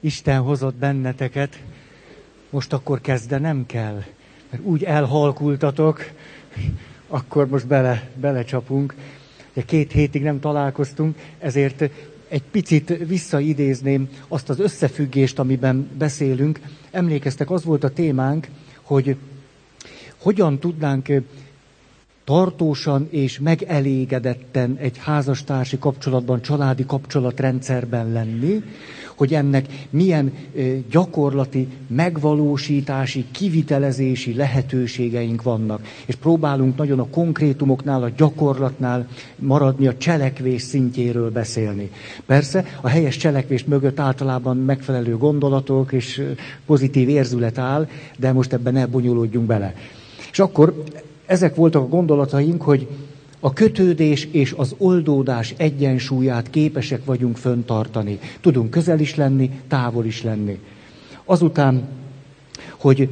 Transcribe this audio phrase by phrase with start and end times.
[0.00, 1.60] Isten hozott benneteket,
[2.50, 4.02] most akkor kezdenem kell,
[4.50, 6.10] mert úgy elhalkultatok,
[7.08, 8.94] akkor most bele, belecsapunk.
[9.66, 11.90] Két hétig nem találkoztunk, ezért
[12.28, 16.60] egy picit visszaidézném azt az összefüggést, amiben beszélünk.
[16.90, 18.46] Emlékeztek, az volt a témánk,
[18.82, 19.16] hogy
[20.16, 21.08] hogyan tudnánk
[22.24, 28.62] tartósan és megelégedetten egy házastársi kapcsolatban, családi kapcsolatrendszerben lenni,
[29.20, 30.32] hogy ennek milyen
[30.90, 35.86] gyakorlati, megvalósítási, kivitelezési lehetőségeink vannak.
[36.06, 41.90] És próbálunk nagyon a konkrétumoknál, a gyakorlatnál maradni, a cselekvés szintjéről beszélni.
[42.26, 46.22] Persze a helyes cselekvés mögött általában megfelelő gondolatok és
[46.66, 49.74] pozitív érzület áll, de most ebben ne bonyolódjunk bele.
[50.30, 50.84] És akkor
[51.26, 52.88] ezek voltak a gondolataink, hogy
[53.40, 58.18] a kötődés és az oldódás egyensúlyát képesek vagyunk föntartani.
[58.40, 60.60] Tudunk közel is lenni, távol is lenni.
[61.24, 61.88] Azután,
[62.76, 63.08] hogy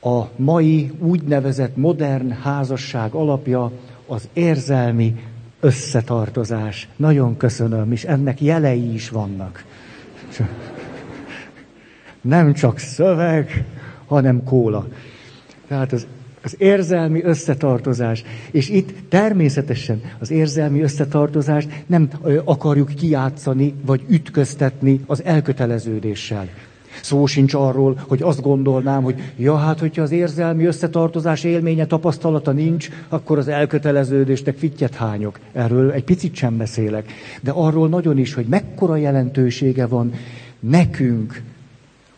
[0.00, 3.72] a mai úgynevezett modern házasság alapja
[4.06, 5.14] az érzelmi
[5.60, 6.88] összetartozás.
[6.96, 9.64] Nagyon köszönöm, és ennek jelei is vannak.
[12.20, 13.64] Nem csak szöveg,
[14.06, 14.86] hanem kóla.
[15.68, 16.06] Tehát az
[16.46, 18.24] az érzelmi összetartozás.
[18.50, 22.08] És itt természetesen az érzelmi összetartozást nem
[22.44, 26.48] akarjuk kiátszani, vagy ütköztetni az elköteleződéssel.
[27.02, 32.52] Szó sincs arról, hogy azt gondolnám, hogy ja, hát, hogyha az érzelmi összetartozás élménye, tapasztalata
[32.52, 35.38] nincs, akkor az elköteleződésnek fittyet hányok.
[35.52, 37.12] Erről egy picit sem beszélek.
[37.42, 40.12] De arról nagyon is, hogy mekkora jelentősége van
[40.60, 41.42] nekünk,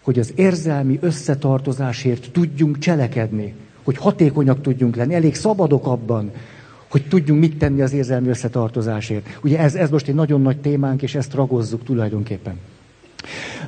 [0.02, 3.54] hogy az érzelmi összetartozásért tudjunk cselekedni
[3.88, 6.30] hogy hatékonyak tudjunk lenni, elég szabadok abban,
[6.90, 9.38] hogy tudjunk mit tenni az érzelmi összetartozásért.
[9.42, 12.58] Ugye ez, ez most egy nagyon nagy témánk, és ezt ragozzuk tulajdonképpen.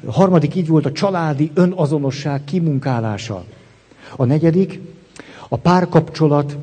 [0.05, 3.45] A harmadik így volt a családi önazonosság kimunkálása.
[4.17, 4.81] A negyedik
[5.49, 6.57] a párkapcsolat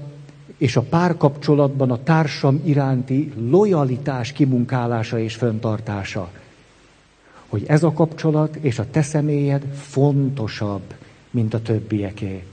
[0.58, 6.30] és a párkapcsolatban a társam iránti lojalitás kimunkálása és föntartása.
[7.48, 10.94] Hogy ez a kapcsolat és a te személyed fontosabb,
[11.32, 12.44] mint a többieké.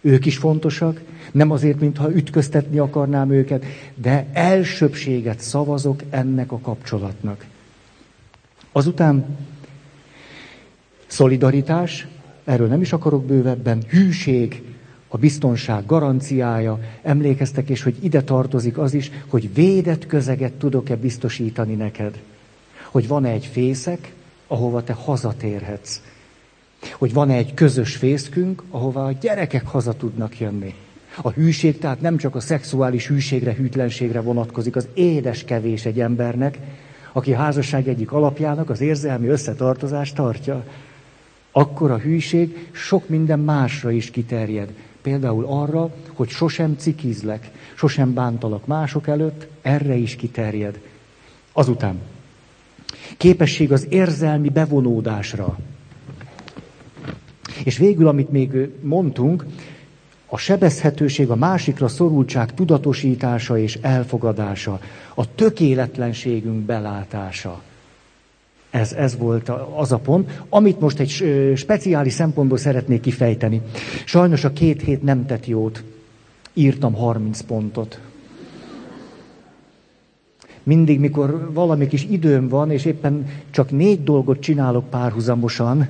[0.00, 1.00] Ők is fontosak,
[1.32, 3.64] nem azért, mintha ütköztetni akarnám őket,
[3.94, 7.46] de elsőbséget szavazok ennek a kapcsolatnak.
[8.72, 9.36] Azután
[11.06, 12.06] szolidaritás,
[12.44, 14.62] erről nem is akarok bővebben, hűség,
[15.08, 21.74] a biztonság garanciája, emlékeztek, és hogy ide tartozik az is, hogy védett közeget tudok-e biztosítani
[21.74, 22.20] neked.
[22.90, 24.12] Hogy van-e egy fészek,
[24.46, 26.00] ahova te hazatérhetsz.
[26.92, 30.74] Hogy van-e egy közös fészkünk, ahová a gyerekek haza tudnak jönni.
[31.22, 36.58] A hűség tehát nem csak a szexuális hűségre, hűtlenségre vonatkozik, az édes kevés egy embernek,
[37.12, 40.64] aki a házasság egyik alapjának az érzelmi összetartozást tartja.
[41.52, 44.72] Akkor a hűség sok minden másra is kiterjed.
[45.02, 50.80] Például arra, hogy sosem cikizlek, sosem bántalak mások előtt, erre is kiterjed.
[51.52, 52.00] Azután
[53.16, 55.58] képesség az érzelmi bevonódásra.
[57.64, 59.44] És végül, amit még mondtunk,
[60.26, 64.80] a sebezhetőség, a másikra szorultság tudatosítása és elfogadása,
[65.14, 67.62] a tökéletlenségünk belátása.
[68.70, 71.24] Ez, ez volt az a pont, amit most egy
[71.56, 73.60] speciális szempontból szeretnék kifejteni.
[74.04, 75.84] Sajnos a két hét nem tett jót.
[76.54, 78.00] Írtam 30 pontot.
[80.62, 85.88] Mindig, mikor valami kis időm van, és éppen csak négy dolgot csinálok párhuzamosan,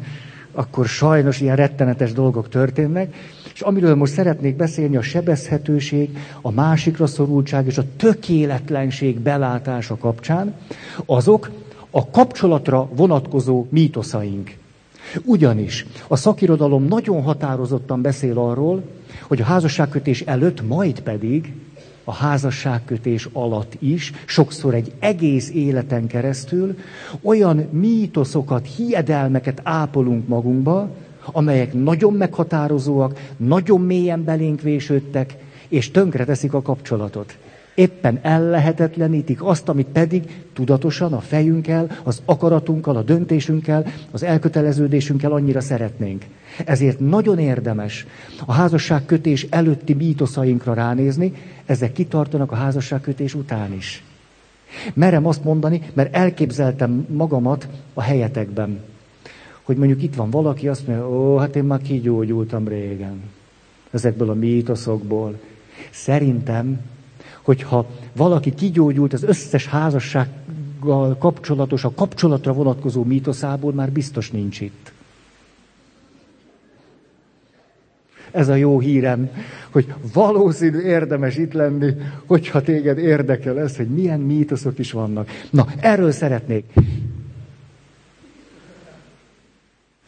[0.59, 3.15] akkor sajnos ilyen rettenetes dolgok történnek.
[3.55, 10.55] És amiről most szeretnék beszélni, a sebezhetőség, a másikra szorultság és a tökéletlenség belátása kapcsán,
[11.07, 11.51] azok
[11.91, 14.55] a kapcsolatra vonatkozó mítoszaink.
[15.25, 18.83] Ugyanis a szakirodalom nagyon határozottan beszél arról,
[19.23, 21.53] hogy a házasságkötés előtt, majd pedig
[22.09, 26.77] a házasságkötés alatt is, sokszor egy egész életen keresztül
[27.23, 30.89] olyan mítoszokat, hiedelmeket ápolunk magunkba,
[31.25, 35.37] amelyek nagyon meghatározóak, nagyon mélyen belénk vésődtek,
[35.69, 37.37] és tönkreteszik a kapcsolatot.
[37.79, 45.61] Éppen ellehetetlenítik azt, amit pedig tudatosan a fejünkkel, az akaratunkkal, a döntésünkkel, az elköteleződésünkkel annyira
[45.61, 46.25] szeretnénk.
[46.65, 48.07] Ezért nagyon érdemes
[48.47, 51.33] a házasságkötés előtti mítoszainkra ránézni,
[51.67, 54.05] ezek kitartanak a házasságkötés után is.
[54.95, 58.81] Merem azt mondani, mert elképzeltem magamat a helyetekben.
[59.63, 63.21] Hogy mondjuk itt van valaki, azt mondja, ó, hát én már kigyógyultam régen.
[63.91, 65.41] Ezekből a mítoszokból.
[65.91, 66.81] Szerintem,
[67.49, 67.87] hogyha
[68.17, 70.29] valaki kigyógyult az összes házasság
[71.19, 74.93] kapcsolatos, a kapcsolatra vonatkozó mítoszából már biztos nincs itt.
[78.31, 79.31] Ez a jó hírem,
[79.71, 81.95] hogy valószínű érdemes itt lenni,
[82.27, 85.29] hogyha téged érdekel ez, hogy milyen mítoszok is vannak.
[85.51, 86.73] Na, erről szeretnék.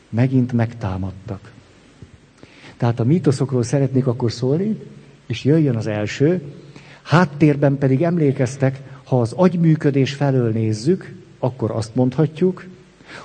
[0.09, 1.53] Megint megtámadtak.
[2.77, 4.79] Tehát a mítoszokról szeretnék akkor szólni,
[5.27, 6.43] és jöjjön az első.
[7.11, 12.67] Háttérben pedig emlékeztek, ha az agyműködés felől nézzük, akkor azt mondhatjuk,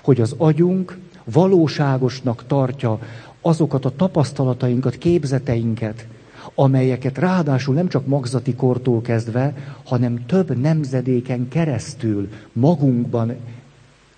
[0.04, 3.00] hogy az agyunk valóságosnak tartja
[3.42, 6.08] azokat a tapasztalatainkat, képzeteinket,
[6.56, 9.54] amelyeket ráadásul nem csak magzati kortól kezdve,
[9.84, 13.36] hanem több nemzedéken keresztül magunkban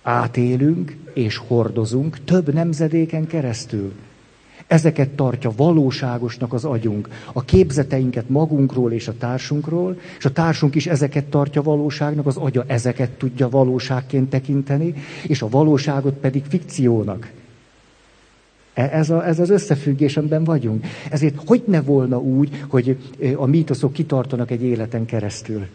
[0.02, 3.92] átélünk és hordozunk, több nemzedéken keresztül.
[4.68, 7.08] Ezeket tartja valóságosnak az agyunk.
[7.32, 12.64] A képzeteinket magunkról és a társunkról, és a társunk is ezeket tartja valóságnak, az agya
[12.66, 14.94] ezeket tudja valóságként tekinteni,
[15.26, 17.30] és a valóságot pedig fikciónak.
[18.74, 20.84] E, ez, a, ez az összefüggés, amiben vagyunk.
[21.10, 22.96] Ezért hogy ne volna úgy, hogy
[23.36, 25.66] a mítoszok kitartanak egy életen keresztül?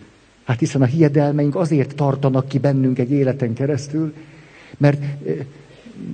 [0.44, 4.14] Hát hiszen a hiedelmeink azért tartanak ki bennünk egy életen keresztül,
[4.78, 5.04] mert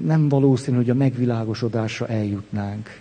[0.03, 2.99] nem valószínű, hogy a megvilágosodásra eljutnánk.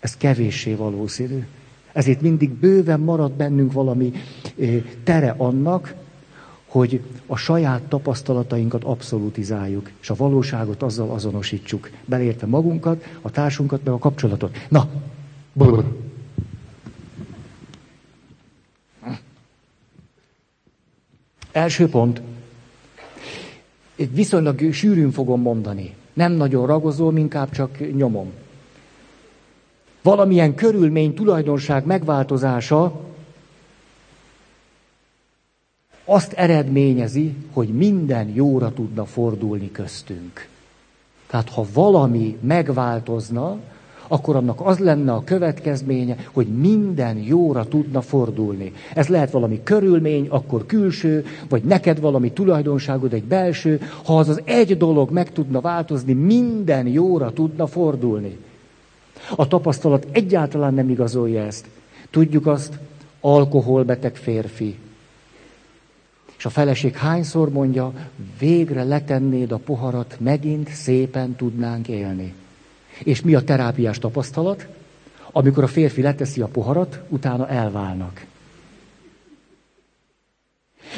[0.00, 1.44] Ez kevéssé valószínű.
[1.92, 4.12] Ezért mindig bőven marad bennünk valami
[5.04, 5.94] tere annak,
[6.66, 13.94] hogy a saját tapasztalatainkat abszolutizáljuk, és a valóságot azzal azonosítsuk, belértve magunkat, a társunkat, meg
[13.94, 14.56] a kapcsolatot.
[14.68, 14.88] Na,
[15.52, 15.84] brr.
[21.52, 22.20] Első pont.
[23.96, 25.94] Viszonylag sűrűn fogom mondani.
[26.12, 28.32] Nem nagyon ragozom, inkább csak nyomom.
[30.02, 33.00] Valamilyen körülmény, tulajdonság megváltozása
[36.04, 40.48] azt eredményezi, hogy minden jóra tudna fordulni köztünk.
[41.26, 43.58] Tehát ha valami megváltozna,
[44.08, 48.72] akkor annak az lenne a következménye, hogy minden jóra tudna fordulni.
[48.94, 53.80] Ez lehet valami körülmény, akkor külső, vagy neked valami tulajdonságod, egy belső.
[54.04, 58.36] Ha az az egy dolog meg tudna változni, minden jóra tudna fordulni.
[59.36, 61.66] A tapasztalat egyáltalán nem igazolja ezt.
[62.10, 62.78] Tudjuk azt,
[63.20, 64.76] alkoholbeteg férfi,
[66.38, 67.92] és a feleség hányszor mondja,
[68.38, 72.34] végre letennéd a poharat, megint szépen tudnánk élni.
[73.04, 74.66] És mi a terápiás tapasztalat?
[75.32, 78.24] Amikor a férfi leteszi a poharat, utána elválnak.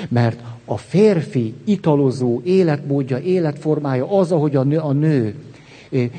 [0.08, 5.34] Mert a férfi italozó életmódja, életformája az, ahogy a nő, a nő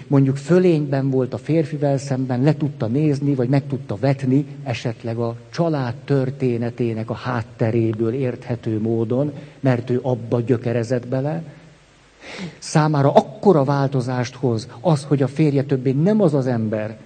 [0.07, 5.35] mondjuk fölényben volt a férfivel szemben, le tudta nézni, vagy meg tudta vetni esetleg a
[5.49, 11.43] család történetének a hátteréből érthető módon, mert ő abba gyökerezett bele,
[12.57, 16.97] Számára akkora változást hoz az, hogy a férje többé nem az az ember,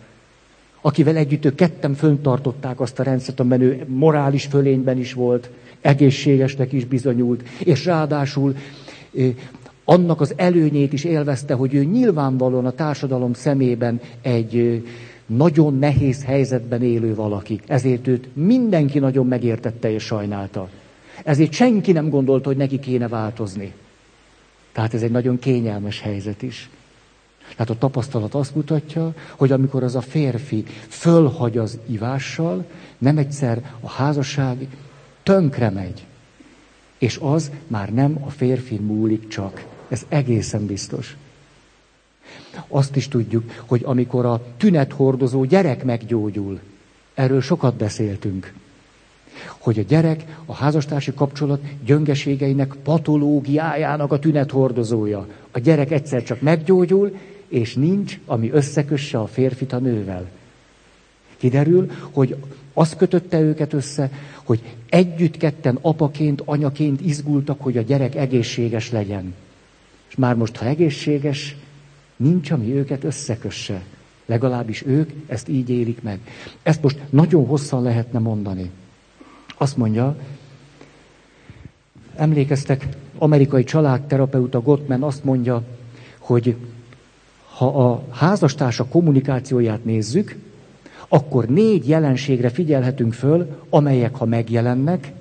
[0.81, 5.49] akivel együtt ők ketten föntartották azt a rendszert, amiben ő morális fölényben is volt,
[5.81, 8.55] egészségesnek is bizonyult, és ráadásul
[9.85, 14.83] annak az előnyét is élvezte, hogy ő nyilvánvalóan a társadalom szemében egy
[15.25, 17.59] nagyon nehéz helyzetben élő valaki.
[17.67, 20.69] Ezért őt mindenki nagyon megértette és sajnálta.
[21.23, 23.73] Ezért senki nem gondolta, hogy neki kéne változni.
[24.73, 26.69] Tehát ez egy nagyon kényelmes helyzet is.
[27.51, 32.65] Tehát a tapasztalat azt mutatja, hogy amikor az a férfi fölhagy az ivással,
[32.97, 34.67] nem egyszer a házasság
[35.23, 36.05] tönkre megy.
[36.97, 39.65] És az már nem a férfi múlik csak.
[39.87, 41.17] Ez egészen biztos.
[42.67, 46.59] Azt is tudjuk, hogy amikor a tünethordozó gyerek meggyógyul,
[47.13, 48.53] erről sokat beszéltünk,
[49.57, 55.27] hogy a gyerek a házastársi kapcsolat gyöngeségeinek patológiájának a tünethordozója.
[55.51, 60.29] A gyerek egyszer csak meggyógyul, és nincs, ami összekösse a férfit a nővel.
[61.37, 62.35] Kiderül, hogy
[62.73, 64.11] az kötötte őket össze,
[64.43, 69.33] hogy együtt ketten apaként, anyaként izgultak, hogy a gyerek egészséges legyen.
[70.09, 71.55] És már most, ha egészséges,
[72.15, 73.81] nincs, ami őket összekösse.
[74.25, 76.19] Legalábbis ők ezt így élik meg.
[76.63, 78.69] Ezt most nagyon hosszan lehetne mondani.
[79.63, 80.15] Azt mondja,
[82.15, 85.63] emlékeztek, amerikai családterapeuta Gottman azt mondja,
[86.19, 86.55] hogy
[87.53, 90.35] ha a házastársa kommunikációját nézzük,
[91.07, 95.11] akkor négy jelenségre figyelhetünk föl, amelyek, ha megjelennek,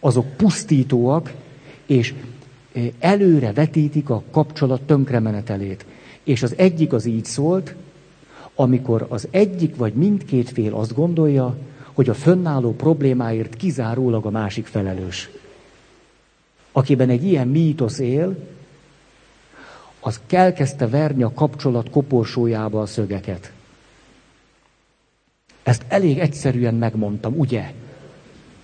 [0.00, 1.32] azok pusztítóak,
[1.86, 2.14] és
[2.72, 5.86] eh, előre vetítik a kapcsolat tönkremenetelét.
[6.24, 7.74] És az egyik az így szólt,
[8.54, 11.56] amikor az egyik vagy mindkét fél azt gondolja,
[12.00, 15.30] hogy a fönnálló problémáért kizárólag a másik felelős.
[16.72, 18.46] akiben egy ilyen mítosz él,
[20.00, 23.52] az elkezdte verni a kapcsolat koporsójába a szögeket.
[25.62, 27.72] Ezt elég egyszerűen megmondtam, ugye?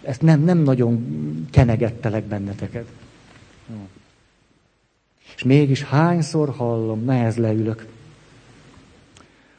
[0.03, 1.05] Ezt nem, nem nagyon
[1.51, 2.87] kenegettelek benneteket.
[5.37, 7.87] És mégis hányszor hallom, nehez leülök,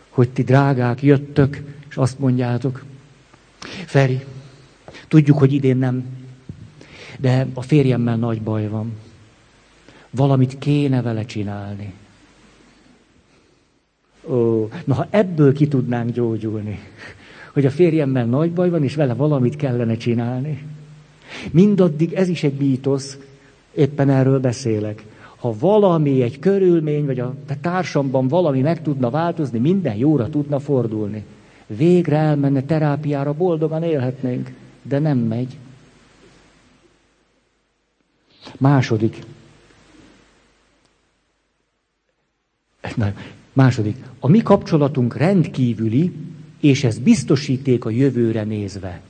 [0.10, 2.84] hogy ti drágák jöttök, és azt mondjátok,
[3.86, 4.24] Feri,
[5.08, 6.04] tudjuk, hogy idén nem,
[7.20, 8.94] de a férjemmel nagy baj van.
[10.10, 11.94] Valamit kéne vele csinálni.
[14.30, 16.80] Ó, na ha ebből ki tudnánk gyógyulni,
[17.54, 20.64] hogy a férjemmel nagy baj van, és vele valamit kellene csinálni.
[21.52, 23.18] Mindaddig ez is egy mítosz,
[23.74, 25.06] éppen erről beszélek.
[25.38, 31.24] Ha valami, egy körülmény, vagy a társamban valami meg tudna változni, minden jóra tudna fordulni.
[31.68, 35.58] Végre elmenne terápiára, boldogan élhetnénk, de nem megy.
[38.58, 39.20] Második.
[42.96, 43.14] Na,
[43.54, 43.98] második.
[44.20, 46.12] A mi kapcsolatunk rendkívüli,
[46.60, 49.02] és ez biztosíték a jövőre nézve.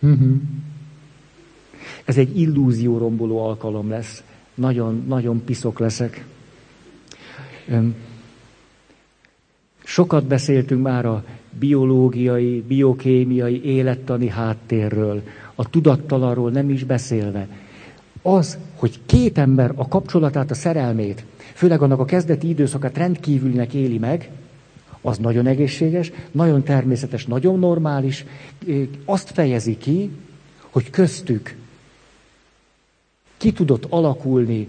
[0.00, 0.40] Uh-huh.
[2.04, 4.22] Ez egy illúzióromboló alkalom lesz.
[4.54, 6.24] Nagyon, nagyon piszok leszek.
[9.84, 11.24] Sokat beszéltünk már a
[11.58, 15.22] biológiai, biokémiai, élettani háttérről,
[15.54, 17.48] a tudattalarról nem is beszélve.
[18.22, 23.98] Az, hogy két ember a kapcsolatát, a szerelmét, főleg annak a kezdeti időszakát rendkívülnek éli
[23.98, 24.30] meg,
[25.00, 28.24] az nagyon egészséges, nagyon természetes, nagyon normális.
[29.04, 30.10] Azt fejezi ki,
[30.70, 31.56] hogy köztük
[33.36, 34.68] ki tudott alakulni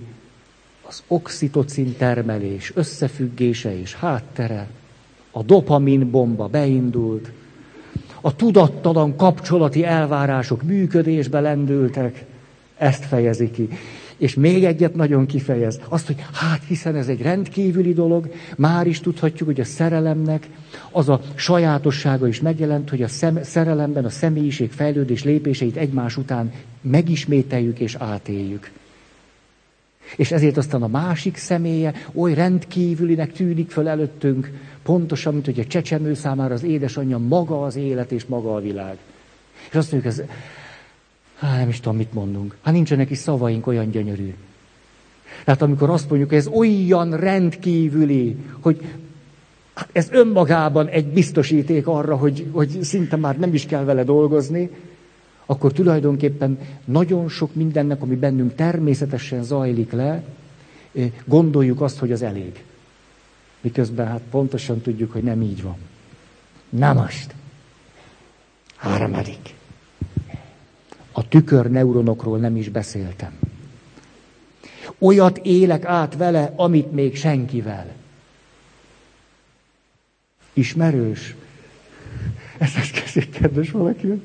[0.88, 4.68] az oxitocin termelés összefüggése és háttere,
[5.38, 7.32] a dopamin bomba beindult,
[8.22, 12.26] a tudattalan kapcsolati elvárások működésbe lendültek,
[12.78, 13.70] ezt fejezi ki.
[14.18, 15.80] És még egyet nagyon kifejez.
[15.90, 20.50] Azt, hogy hát hiszen ez egy rendkívüli dolog, már is tudhatjuk, hogy a szerelemnek
[20.92, 26.52] az a sajátossága is megjelent, hogy a szem, szerelemben a személyiség fejlődés lépéseit egymás után
[26.82, 28.72] megismételjük és átéljük.
[30.18, 34.52] És ezért aztán a másik személye oly rendkívülinek tűnik föl előttünk,
[34.84, 38.98] pontosan, mint hogy a csecsemő számára az édesanyja maga az élet és maga a világ.
[39.70, 40.22] És azt mondjuk, ez,
[41.40, 42.56] hát nem is tudom, mit mondunk.
[42.62, 44.34] Hát nincsenek is szavaink olyan gyönyörű.
[45.44, 48.82] Tehát amikor azt mondjuk, ez olyan rendkívüli, hogy
[49.74, 54.70] hát ez önmagában egy biztosíték arra, hogy, hogy szinte már nem is kell vele dolgozni,
[55.46, 60.24] akkor tulajdonképpen nagyon sok mindennek, ami bennünk természetesen zajlik le,
[61.26, 62.64] gondoljuk azt, hogy az elég.
[63.62, 65.78] Miközben hát pontosan tudjuk, hogy nem így van.
[66.70, 67.34] Na most.
[68.76, 69.54] Harmadik.
[71.12, 73.40] A tükör neuronokról nem is beszéltem.
[75.00, 77.94] Olyat élek át vele, amit még senkivel.
[80.54, 81.36] Ismerős?
[82.58, 84.22] Ezt, ezt kezdjék, kedves valaki.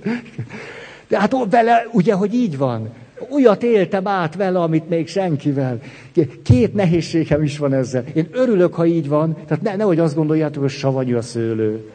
[1.10, 2.88] De hát vele ugye, hogy így van.
[3.30, 5.80] Olyat éltem át vele, amit még senkivel.
[6.42, 8.04] Két nehézségem is van ezzel.
[8.14, 9.36] Én örülök, ha így van.
[9.46, 11.90] Tehát ne, nehogy azt gondoljátok, hogy savanyú a szőlő.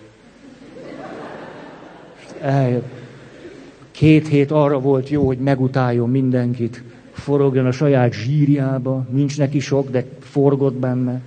[3.92, 6.84] Két hét arra volt jó, hogy megutáljon mindenkit.
[7.12, 9.06] Forogjon a saját zsírjába.
[9.10, 11.22] Nincs neki sok, de forgott benne.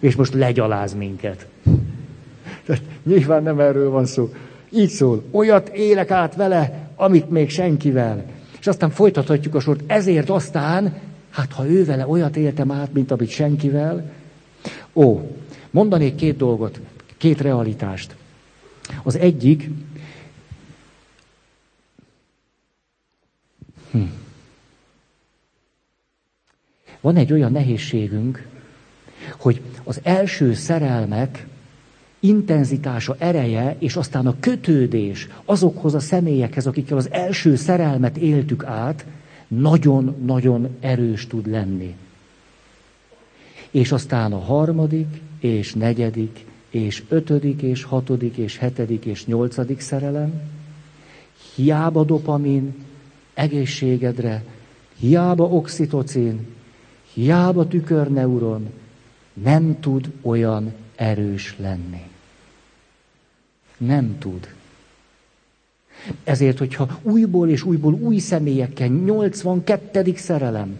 [0.00, 1.46] És most legyaláz minket.
[2.66, 4.30] Tehát nyilván nem erről van szó.
[4.70, 8.24] Így szól, olyat élek át vele, amit még senkivel.
[8.60, 9.80] És aztán folytathatjuk a sort.
[9.86, 14.12] Ezért aztán, hát ha ő vele olyat éltem át, mint amit senkivel.
[14.92, 15.30] Ó,
[15.70, 16.80] mondanék két dolgot,
[17.16, 18.16] két realitást.
[19.02, 19.70] Az egyik,
[23.90, 24.02] hm.
[27.00, 28.46] van egy olyan nehézségünk,
[29.38, 31.46] hogy az első szerelmek
[32.26, 39.06] intenzitása, ereje, és aztán a kötődés azokhoz a személyekhez, akikkel az első szerelmet éltük át,
[39.48, 41.94] nagyon-nagyon erős tud lenni.
[43.70, 50.40] És aztán a harmadik, és negyedik, és ötödik, és hatodik, és hetedik, és nyolcadik szerelem,
[51.54, 52.74] hiába dopamin,
[53.34, 54.44] egészségedre,
[54.98, 56.46] hiába oxitocin,
[57.12, 58.70] hiába tükörneuron,
[59.32, 62.02] nem tud olyan erős lenni.
[63.76, 64.54] Nem tud.
[66.24, 70.14] Ezért, hogyha újból és újból új személyekkel, 82.
[70.16, 70.78] szerelem,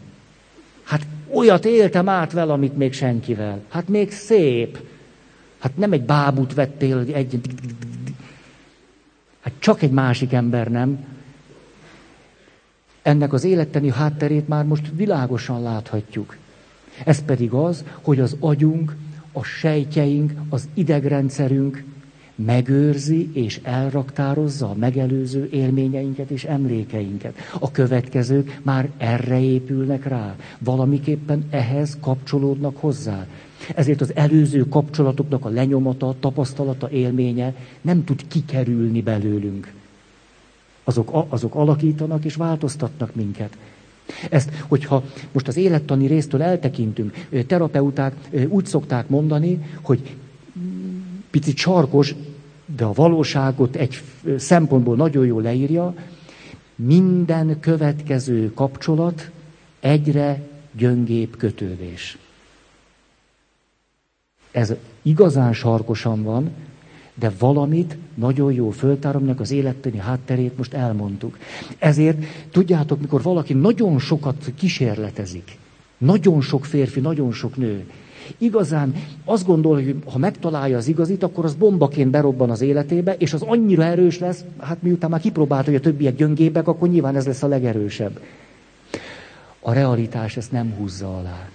[0.82, 3.60] hát olyat éltem át vele, amit még senkivel.
[3.68, 4.78] Hát még szép.
[5.58, 7.40] Hát nem egy bábút vettél, egy...
[9.40, 11.04] Hát csak egy másik ember nem.
[13.02, 16.36] Ennek az életteni hátterét már most világosan láthatjuk.
[17.04, 18.96] Ez pedig az, hogy az agyunk,
[19.32, 21.84] a sejtjeink, az idegrendszerünk
[22.36, 27.34] megőrzi és elraktározza a megelőző élményeinket és emlékeinket.
[27.58, 33.26] A következők már erre épülnek rá, valamiképpen ehhez kapcsolódnak hozzá.
[33.74, 39.72] Ezért az előző kapcsolatoknak a lenyomata, tapasztalata, élménye nem tud kikerülni belőlünk.
[40.84, 43.56] Azok, azok alakítanak és változtatnak minket.
[44.30, 45.02] Ezt, hogyha
[45.32, 48.14] most az élettani résztől eltekintünk, terapeuták
[48.48, 50.16] úgy szokták mondani, hogy
[51.38, 52.14] picit sarkos,
[52.76, 54.02] de a valóságot egy
[54.36, 55.94] szempontból nagyon jól leírja,
[56.74, 59.30] minden következő kapcsolat
[59.80, 60.40] egyre
[60.72, 62.18] gyöngébb kötődés.
[64.50, 66.50] Ez igazán sarkosan van,
[67.14, 71.38] de valamit nagyon jó föltáromnak az élettani hátterét most elmondtuk.
[71.78, 72.18] Ezért
[72.50, 75.58] tudjátok, mikor valaki nagyon sokat kísérletezik,
[75.98, 77.90] nagyon sok férfi, nagyon sok nő,
[78.38, 83.32] igazán azt gondolja, hogy ha megtalálja az igazit, akkor az bombaként berobban az életébe, és
[83.32, 87.26] az annyira erős lesz, hát miután már kipróbált, hogy a többiek gyöngébbek, akkor nyilván ez
[87.26, 88.20] lesz a legerősebb.
[89.60, 91.48] A realitás ezt nem húzza alá.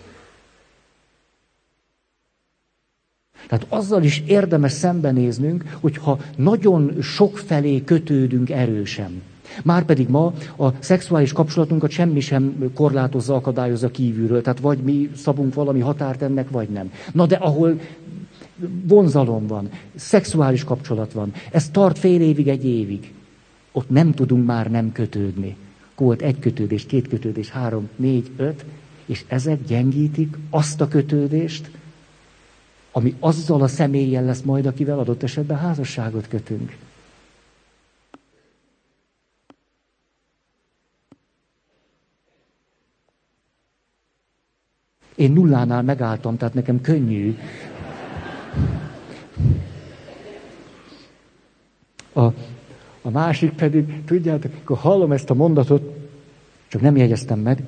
[3.48, 9.22] Tehát azzal is érdemes szembenéznünk, hogyha nagyon sok felé kötődünk erősen.
[9.64, 14.42] Márpedig ma a szexuális kapcsolatunkat semmi sem korlátozza, akadályozza kívülről.
[14.42, 16.92] Tehát vagy mi szabunk valami határt ennek, vagy nem.
[17.12, 17.80] Na de ahol
[18.88, 23.14] vonzalom van, szexuális kapcsolat van, ez tart fél évig, egy évig,
[23.72, 25.56] ott nem tudunk már nem kötődni.
[25.96, 28.66] Volt egy kötődés, két kötődés, három, négy, öt,
[29.06, 31.72] és ezek gyengítik azt a kötődést,
[32.92, 36.78] ami azzal a személlyel lesz majd, akivel adott esetben házasságot kötünk.
[45.16, 47.38] Én nullánál megálltam, tehát nekem könnyű.
[52.14, 52.26] A,
[53.02, 55.82] a másik pedig, tudjátok, akkor hallom ezt a mondatot,
[56.68, 57.64] csak nem jegyeztem meg,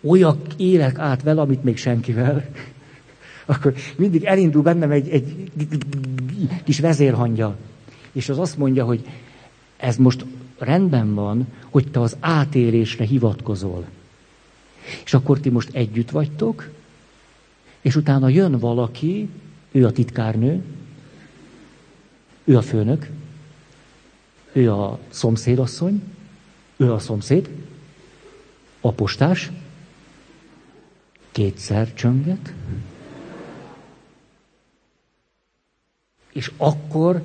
[0.00, 2.44] olyan élek át vele, amit még senkivel,
[3.46, 5.50] akkor mindig elindul bennem egy, egy
[6.64, 7.56] kis vezérhangja.
[8.12, 9.06] És az azt mondja, hogy
[9.76, 10.24] ez most
[10.58, 13.84] rendben van, hogy te az átélésre hivatkozol.
[15.04, 16.70] És akkor ti most együtt vagytok,
[17.80, 19.28] és utána jön valaki,
[19.72, 20.62] ő a titkárnő,
[22.44, 23.10] ő a főnök,
[24.52, 26.02] ő a szomszédasszony,
[26.76, 27.50] ő a szomszéd,
[28.80, 29.50] a postás,
[31.30, 32.52] kétszer csönget,
[36.32, 37.22] és akkor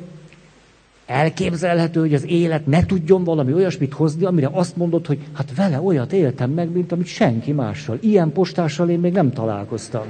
[1.09, 5.81] elképzelhető, hogy az élet ne tudjon valami olyasmit hozni, amire azt mondod, hogy hát vele
[5.81, 7.97] olyat éltem meg, mint amit senki mással.
[8.01, 10.03] Ilyen postással én még nem találkoztam.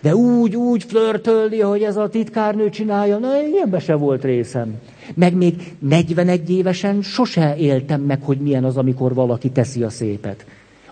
[0.00, 4.74] De úgy, úgy flörtölni, hogy ez a titkárnő csinálja, na ilyenbe se volt részem.
[5.14, 10.46] Meg még 41 évesen sose éltem meg, hogy milyen az, amikor valaki teszi a szépet.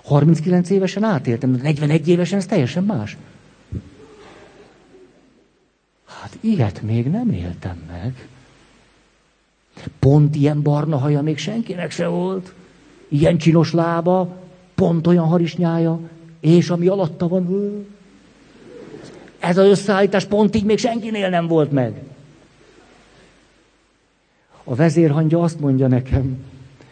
[0.05, 3.17] 39 évesen átéltem, de 41 évesen ez teljesen más.
[6.25, 8.29] Hát ilyet még nem éltem meg.
[9.99, 12.55] Pont ilyen barna haja még senkinek se volt.
[13.09, 14.37] Ilyen csinos lába,
[14.75, 16.01] pont olyan harisnyája,
[16.41, 17.49] és ami alatta van,
[19.39, 22.03] ez az összeállítás pont így még senkinél nem volt meg.
[24.65, 26.45] A vezérhangja azt mondja nekem,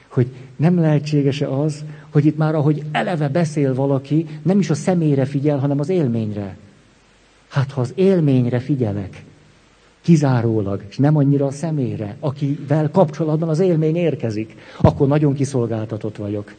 [0.08, 5.24] hogy nem lehetséges-e az, hogy itt már ahogy eleve beszél valaki, nem is a személyre
[5.24, 6.56] figyel, hanem az élményre.
[7.52, 9.24] Hát ha az élményre figyelek,
[10.00, 16.54] kizárólag, és nem annyira a személyre, akivel kapcsolatban az élmény érkezik, akkor nagyon kiszolgáltatott vagyok.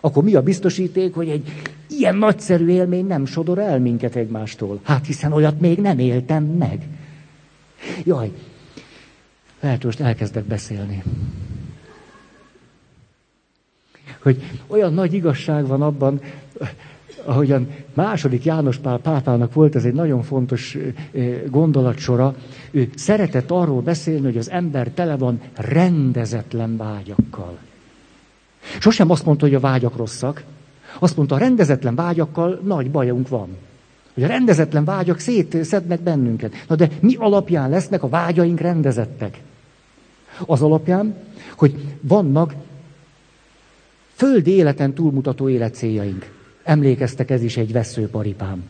[0.00, 1.52] Akkor mi a biztosíték, hogy egy
[1.88, 4.80] ilyen nagyszerű élmény nem sodor el minket egymástól?
[4.82, 6.86] Hát hiszen olyat még nem éltem meg.
[8.04, 8.32] Jaj,
[9.60, 11.02] lehet, most elkezdek beszélni.
[14.22, 16.20] Hogy olyan nagy igazság van abban,
[17.24, 20.78] ahogyan második János Pál pápának volt ez egy nagyon fontos
[21.48, 22.34] gondolatsora,
[22.70, 27.58] ő szeretett arról beszélni, hogy az ember tele van rendezetlen vágyakkal.
[28.78, 30.44] Sosem azt mondta, hogy a vágyak rosszak.
[30.98, 33.56] Azt mondta, a rendezetlen vágyakkal nagy bajunk van.
[34.14, 36.64] Hogy a rendezetlen vágyak szétszednek bennünket.
[36.68, 39.42] Na de mi alapján lesznek a vágyaink rendezettek?
[40.46, 41.14] Az alapján,
[41.56, 42.54] hogy vannak
[44.14, 46.41] földi életen túlmutató életcéljaink.
[46.64, 48.64] Emlékeztek, ez is egy veszőparipám.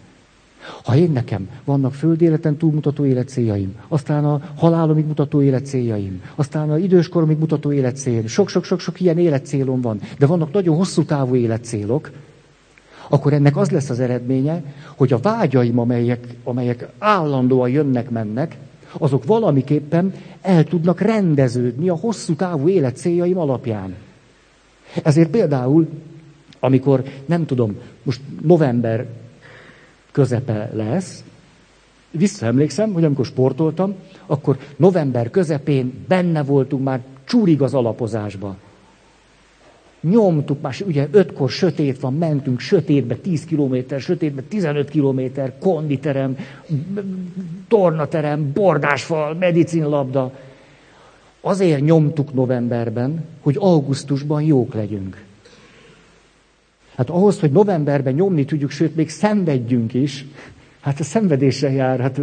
[0.85, 7.38] Ha én nekem vannak földéleten túlmutató életcéljaim, aztán a halálomig mutató életcéljaim, aztán a időskoromig
[7.38, 12.11] mutató életcél, sok-sok-sok-sok ilyen életcélom van, de vannak nagyon hosszú távú életcélok,
[13.09, 14.62] akkor ennek az lesz az eredménye,
[14.96, 18.57] hogy a vágyaim, amelyek, amelyek állandóan jönnek-mennek,
[18.98, 23.94] azok valamiképpen el tudnak rendeződni a hosszú távú életcéljaim alapján.
[25.02, 25.88] Ezért például,
[26.64, 29.07] amikor, nem tudom, most november
[30.12, 31.25] közepe lesz,
[32.11, 33.94] visszaemlékszem, hogy amikor sportoltam,
[34.27, 38.57] akkor november közepén benne voltunk már csúrig az alapozásba.
[40.01, 46.37] Nyomtuk már, ugye ötkor sötét van, mentünk sötétbe, 10 kilométer, sötétbe, 15 kilométer, konditerem,
[47.68, 50.33] tornaterem, bordásfal, medicinlabda.
[51.40, 55.31] Azért nyomtuk novemberben, hogy augusztusban jók legyünk.
[56.96, 60.26] Hát ahhoz, hogy novemberben nyomni tudjuk, sőt, még szenvedjünk is,
[60.81, 62.00] hát a szenvedésre jár.
[62.00, 62.20] Hát,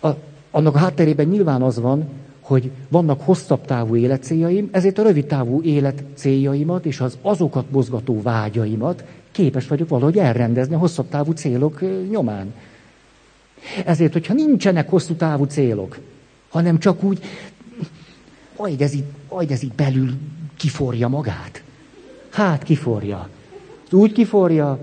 [0.00, 0.08] a,
[0.50, 2.08] annak a hátterében nyilván az van,
[2.40, 9.04] hogy vannak hosszabb távú életcéljaim, ezért a rövid távú életcéljaimat és az azokat mozgató vágyaimat
[9.30, 12.54] képes vagyok valahogy elrendezni a hosszabb távú célok nyomán.
[13.84, 15.98] Ezért, hogyha nincsenek hosszú távú célok,
[16.48, 17.20] hanem csak úgy,
[18.56, 20.10] majd ez így, majd ez így belül
[20.56, 21.62] kiforja magát.
[22.36, 23.28] Hát kiforja.
[23.90, 24.78] Úgy kiforja.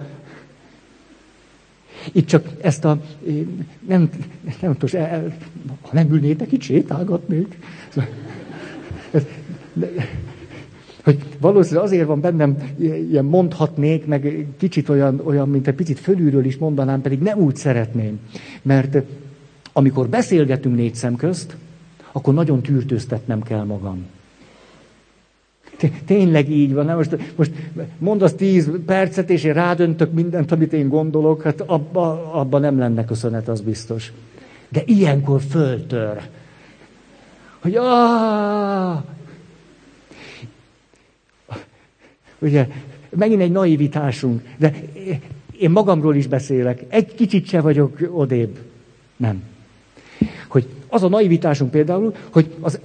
[2.11, 3.01] Itt csak ezt a,
[3.87, 4.09] nem,
[4.61, 5.01] nem tudom,
[5.81, 7.57] ha nem ülnétek itt, sétálgatnék.
[11.03, 12.57] Hogy valószínűleg azért van bennem,
[13.09, 17.55] ilyen mondhatnék, meg kicsit olyan, olyan, mint egy picit fölülről is mondanám, pedig nem úgy
[17.55, 18.19] szeretném.
[18.61, 18.97] Mert
[19.73, 21.55] amikor beszélgetünk négy szem közt,
[22.11, 24.05] akkor nagyon tűrtőztetnem kell magam.
[26.05, 26.85] Tényleg így van.
[26.85, 26.95] Nem?
[26.95, 27.51] Most, most
[27.97, 33.05] mondasz tíz percet, és én rádöntök mindent, amit én gondolok, hát abba, abba nem lenne
[33.05, 34.11] köszönet, az biztos.
[34.69, 36.21] De ilyenkor föltör.
[37.59, 39.03] Hogy ah!
[42.39, 42.67] Ugye,
[43.09, 44.73] megint egy naivitásunk, de
[45.59, 46.83] én magamról is beszélek.
[46.87, 48.57] Egy kicsit se vagyok odébb.
[49.17, 49.43] Nem.
[50.47, 52.79] Hogy az a naivitásunk például, hogy az,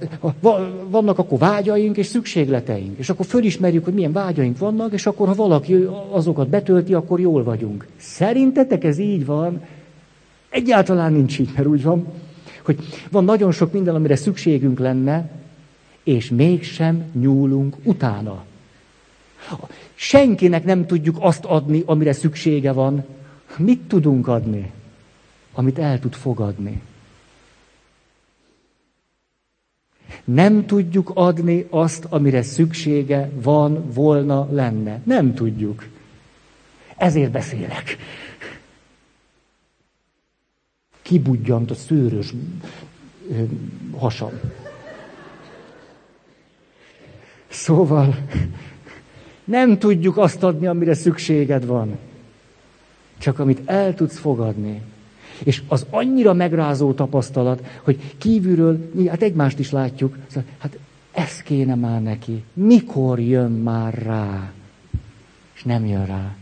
[0.89, 5.33] vannak akkor vágyaink és szükségleteink, és akkor fölismerjük, hogy milyen vágyaink vannak, és akkor ha
[5.33, 7.87] valaki azokat betölti, akkor jól vagyunk.
[7.97, 9.61] Szerintetek ez így van?
[10.49, 12.07] Egyáltalán nincs így, mert úgy van,
[12.63, 12.79] hogy
[13.11, 15.31] van nagyon sok minden, amire szükségünk lenne,
[16.03, 18.43] és mégsem nyúlunk utána.
[19.95, 23.05] Senkinek nem tudjuk azt adni, amire szüksége van.
[23.57, 24.71] Mit tudunk adni?
[25.53, 26.81] Amit el tud fogadni.
[30.23, 35.01] Nem tudjuk adni azt, amire szüksége van, volna, lenne.
[35.03, 35.85] Nem tudjuk.
[36.97, 37.97] Ezért beszélek.
[41.01, 42.33] Kibudjant a szőrös
[43.97, 44.31] hasam.
[47.47, 48.15] Szóval
[49.43, 51.97] nem tudjuk azt adni, amire szükséged van.
[53.17, 54.81] Csak amit el tudsz fogadni.
[55.43, 60.77] És az annyira megrázó tapasztalat, hogy kívülről, hát egymást is látjuk, szóval, hát
[61.11, 62.43] ez kéne már neki.
[62.53, 64.51] Mikor jön már rá?
[65.55, 66.35] És nem jön rá.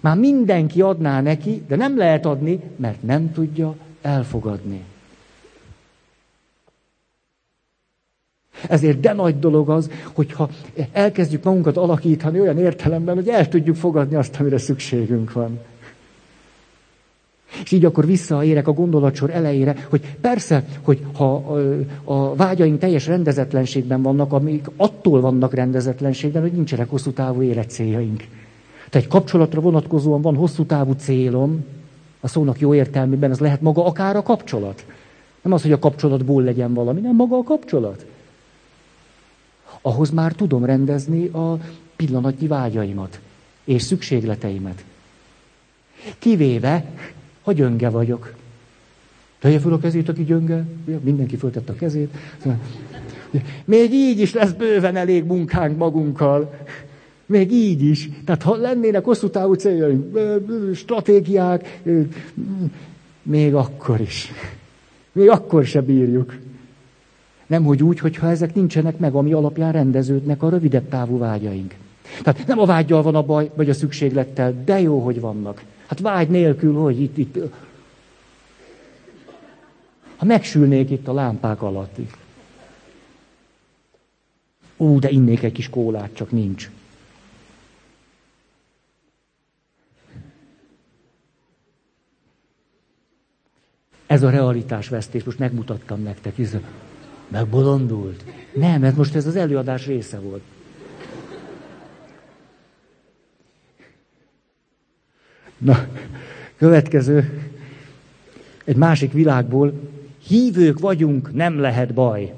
[0.00, 4.84] Már mindenki adná neki, de nem lehet adni, mert nem tudja elfogadni.
[8.68, 10.50] Ezért de nagy dolog az, hogyha
[10.92, 15.58] elkezdjük magunkat alakítani olyan értelemben, hogy el tudjuk fogadni azt, amire szükségünk van.
[17.62, 21.34] És így akkor visszaérek a gondolatsor elejére, hogy persze, hogy ha
[22.04, 28.18] a vágyaink teljes rendezetlenségben vannak, amik attól vannak rendezetlenségben, hogy nincsenek hosszú távú életcéljaink.
[28.88, 31.64] Tehát egy kapcsolatra vonatkozóan van hosszú távú célom,
[32.20, 34.84] a szónak jó értelmében, az lehet maga akár a kapcsolat.
[35.42, 38.06] Nem az, hogy a kapcsolatból legyen valami, nem maga a kapcsolat.
[39.82, 41.58] Ahhoz már tudom rendezni a
[41.96, 43.20] pillanatnyi vágyaimat
[43.64, 44.84] és szükségleteimet.
[46.18, 46.84] Kivéve,
[47.42, 48.34] ha gyönge vagyok.
[49.38, 50.64] Tegye fel a kezét, aki gyönge.
[51.00, 52.14] Mindenki föltette a kezét.
[53.64, 56.58] Még így is lesz bőven elég munkánk magunkkal.
[57.26, 58.08] Még így is.
[58.24, 60.18] Tehát ha lennének hosszú távú céljaink,
[60.74, 61.80] stratégiák,
[63.22, 64.32] még akkor is.
[65.12, 66.36] Még akkor se bírjuk.
[67.46, 71.74] Nem, hogy úgy, hogyha ezek nincsenek meg, ami alapján rendeződnek a rövidebb távú vágyaink.
[72.22, 75.62] Tehát nem a vágyjal van a baj, vagy a szükséglettel, de jó, hogy vannak.
[75.90, 77.38] Hát vágy nélkül, hogy itt, itt.
[80.16, 81.96] Ha megsülnék itt a lámpák alatt.
[84.76, 86.70] Ú, de innék egy kis kólát, csak nincs.
[94.06, 96.56] Ez a realitás realitásvesztés, most megmutattam nektek, hisz
[97.28, 98.24] megbolondult.
[98.54, 100.42] Nem, mert most ez az előadás része volt.
[105.60, 105.86] Na,
[106.56, 107.42] következő,
[108.64, 109.72] egy másik világból,
[110.26, 112.34] hívők vagyunk, nem lehet baj.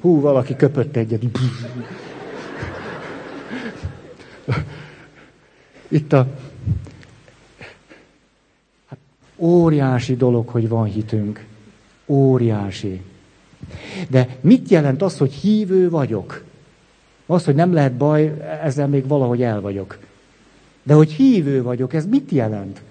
[0.00, 1.22] Hú, valaki köpött egyet.
[5.88, 6.26] Itt a
[8.86, 8.98] hát,
[9.36, 11.44] óriási dolog, hogy van hitünk.
[12.06, 13.02] Óriási.
[14.08, 16.44] De mit jelent az, hogy hívő vagyok?
[17.26, 19.98] Az, hogy nem lehet baj, ezzel még valahogy el vagyok.
[20.88, 22.82] De hogy hívő vagyok, ez mit jelent?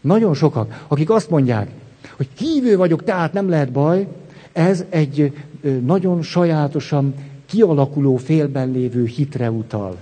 [0.00, 1.70] Nagyon sokak, akik azt mondják,
[2.16, 4.08] hogy hívő vagyok, tehát nem lehet baj,
[4.52, 5.32] ez egy
[5.84, 7.14] nagyon sajátosan
[7.46, 9.96] kialakuló félben lévő hitre utal.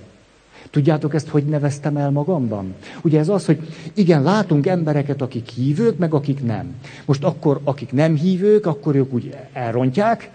[0.69, 2.75] Tudjátok ezt, hogy neveztem el magamban?
[3.01, 3.59] Ugye ez az, hogy
[3.93, 6.75] igen, látunk embereket, akik hívők, meg akik nem.
[7.05, 10.29] Most akkor, akik nem hívők, akkor ők úgy elrontják,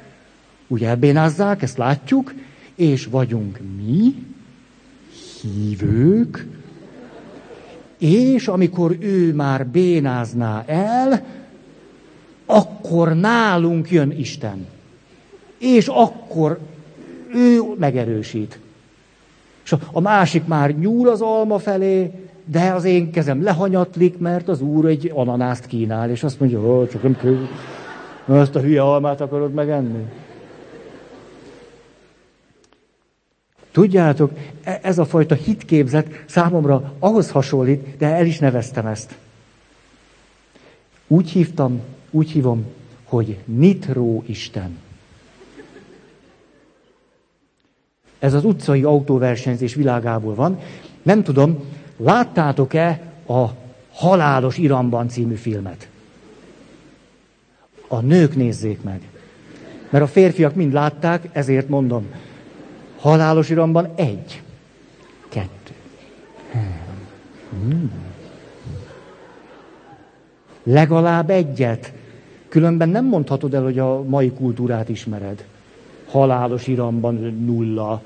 [0.68, 2.34] úgy elbénázzák, ezt látjuk,
[2.74, 4.14] és vagyunk mi,
[5.40, 6.46] hívők,
[8.00, 11.22] és amikor ő már bénázná el,
[12.46, 14.66] akkor nálunk jön Isten.
[15.58, 16.58] És akkor
[17.34, 18.58] ő megerősít.
[19.64, 22.10] És a másik már nyúl az alma felé,
[22.44, 26.88] de az én kezem lehanyatlik, mert az úr egy ananászt kínál, és azt mondja, hogy
[26.88, 27.36] csak nem kell,
[28.26, 30.04] azt a hülye almát akarod megenni.
[33.70, 39.14] Tudjátok, e- ez a fajta hitképzet számomra ahhoz hasonlít, de el is neveztem ezt.
[41.06, 41.80] Úgy hívtam,
[42.10, 42.64] úgy hívom,
[43.04, 44.78] hogy Nitró Isten.
[48.18, 50.58] Ez az utcai autóversenyzés világából van.
[51.02, 51.64] Nem tudom,
[51.96, 53.46] láttátok-e a
[53.92, 55.88] Halálos Iramban című filmet?
[57.88, 59.00] A nők nézzék meg.
[59.90, 62.06] Mert a férfiak mind látták, ezért mondom.
[63.00, 64.42] Halálos iramban egy,
[65.28, 65.74] kettő.
[67.50, 67.92] Hmm.
[70.62, 71.92] Legalább egyet.
[72.48, 75.44] Különben nem mondhatod el, hogy a mai kultúrát ismered.
[76.10, 78.02] Halálos iramban nulla.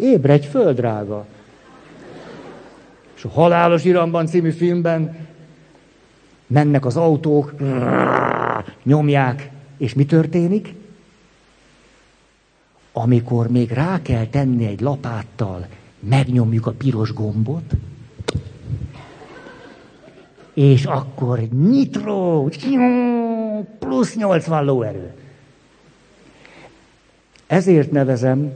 [0.00, 1.26] Ébredj föl, drága.
[3.16, 5.26] És a Halálos iramban című filmben
[6.46, 7.54] mennek az autók,
[8.82, 10.74] nyomják, és mi történik?
[12.98, 15.66] Amikor még rá kell tenni egy lapáttal,
[16.00, 17.72] megnyomjuk a piros gombot,
[20.54, 22.48] és akkor nitro,
[23.78, 25.12] plusz 80 lóerő.
[27.46, 28.52] Ezért nevezem,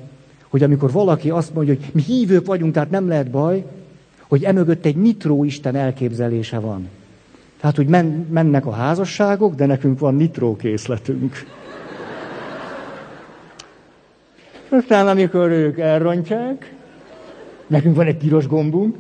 [0.49, 3.65] hogy amikor valaki azt mondja, hogy mi hívők vagyunk, tehát nem lehet baj,
[4.29, 6.89] hogy emögött egy nitró Isten elképzelése van.
[7.61, 11.59] Tehát, hogy men- mennek a házasságok, de nekünk van nitró készletünk.
[14.73, 16.75] Aztán, amikor ők elrontják,
[17.67, 18.97] nekünk van egy piros gombunk,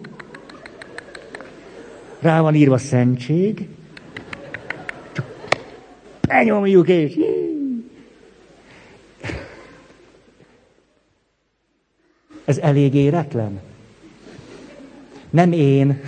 [2.18, 3.68] rá van írva szentség,
[5.12, 5.24] csak
[6.20, 7.18] benyomjuk és...
[12.44, 13.60] Ez elég éretlen.
[15.30, 16.00] Nem én,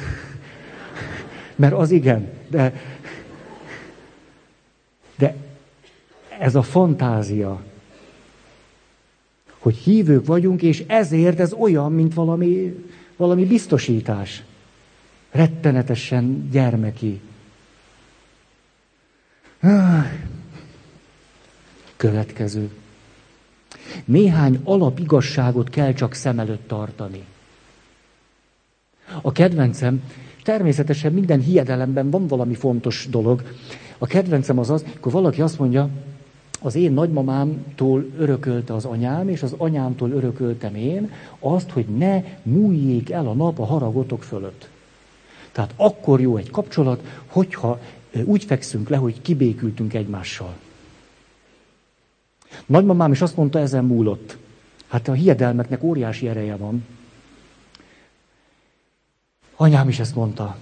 [1.57, 2.73] mert az igen, de,
[5.19, 5.35] de
[6.39, 7.63] ez a fantázia,
[9.63, 12.75] hogy hívők vagyunk, és ezért ez olyan, mint valami,
[13.17, 14.43] valami biztosítás.
[15.31, 17.21] Rettenetesen gyermeki.
[21.97, 22.71] Következő.
[24.05, 27.25] Néhány alapigasságot kell csak szem előtt tartani.
[29.21, 30.03] A kedvencem,
[30.43, 33.43] természetesen minden hiedelemben van valami fontos dolog.
[33.99, 35.89] A kedvencem az az, akkor valaki azt mondja,
[36.63, 43.11] az én nagymamámtól örökölte az anyám, és az anyámtól örököltem én azt, hogy ne múljék
[43.11, 44.69] el a nap a haragotok fölött.
[45.53, 47.81] Tehát akkor jó egy kapcsolat, hogyha
[48.25, 50.55] úgy fekszünk le, hogy kibékültünk egymással.
[52.67, 54.37] Nagymamám is azt mondta, ezen múlott.
[54.89, 56.87] Hát a hiedelmeknek óriási ereje van.
[59.57, 60.57] Anyám is ezt mondta.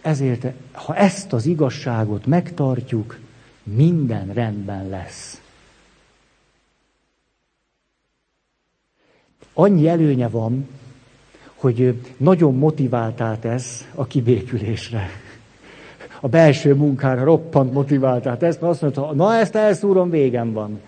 [0.00, 3.18] Ezért, ha ezt az igazságot megtartjuk,
[3.74, 5.40] minden rendben lesz.
[9.52, 10.68] Annyi előnye van,
[11.54, 15.08] hogy nagyon motiváltá tesz a kibékülésre.
[16.20, 20.80] A belső munkára roppant motiváltá tesz, mert azt mondta, na ezt elszúrom, végem van.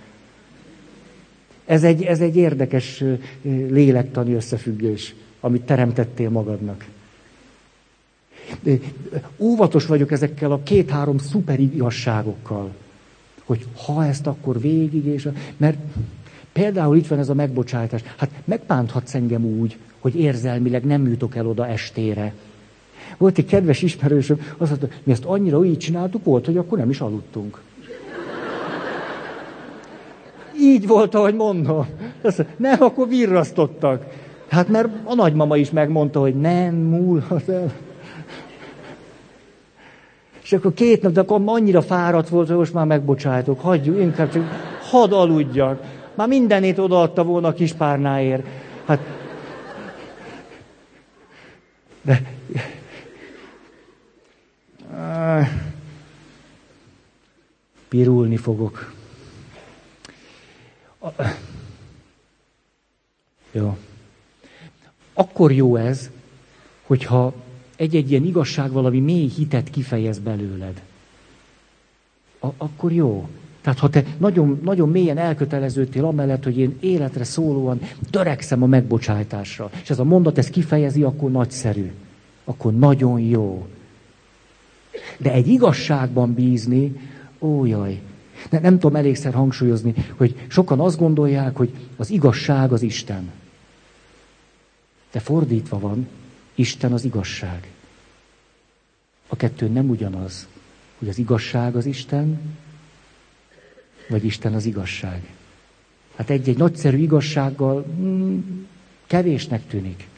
[1.65, 3.05] Ez egy, ez egy érdekes
[3.43, 6.85] lélektani összefüggés, amit teremtettél magadnak.
[9.39, 12.71] Óvatos vagyok ezekkel a két-három szuper igazságokkal,
[13.45, 15.79] hogy ha ezt akkor végig, és mert
[16.53, 18.03] például itt van ez a megbocsátás.
[18.17, 22.33] Hát megbánthatsz engem úgy, hogy érzelmileg nem jutok el oda estére.
[23.17, 26.91] Volt egy kedves ismerősöm, azt mondta, mi ezt annyira így csináltuk, volt, hogy akkor nem
[26.91, 27.61] is aludtunk.
[30.61, 31.87] Így volt, ahogy mondom.
[32.23, 34.05] Azt mondta, nem, akkor virrasztottak.
[34.49, 37.73] Hát mert a nagymama is megmondta, hogy nem múlhat el.
[40.49, 44.33] És akkor két nap, de akkor annyira fáradt volt, hogy most már megbocsájtok, hagyjuk, inkább
[44.33, 44.43] csak
[44.81, 45.83] hadd aludjak.
[46.15, 48.47] Már mindenét odaadta volna a kispárnáért.
[48.87, 49.01] Hát,
[52.03, 52.23] de...
[57.89, 58.93] Pirulni fogok.
[63.53, 63.77] Jó.
[65.15, 66.11] Akkor jó ez,
[66.87, 67.35] hogyha
[67.79, 70.83] egy-egy ilyen igazság valami mély hitet kifejez belőled.
[72.41, 73.29] A- akkor jó.
[73.61, 79.71] Tehát ha te nagyon, nagyon mélyen elköteleződtél amellett, hogy én életre szólóan törekszem a megbocsájtásra,
[79.83, 81.93] és ez a mondat ezt kifejezi, akkor nagyszerű.
[82.45, 83.67] Akkor nagyon jó.
[85.19, 87.01] De egy igazságban bízni,
[87.39, 88.01] ó jaj,
[88.51, 93.31] ne, nem tudom elégszer hangsúlyozni, hogy sokan azt gondolják, hogy az igazság az Isten.
[95.13, 96.09] De fordítva van,
[96.59, 97.69] Isten az igazság.
[99.29, 100.49] A kettő nem ugyanaz,
[100.99, 102.41] hogy az igazság az Isten,
[104.09, 105.27] vagy Isten az igazság.
[106.17, 108.39] Hát egy-egy nagyszerű igazsággal mm,
[109.07, 110.09] kevésnek tűnik.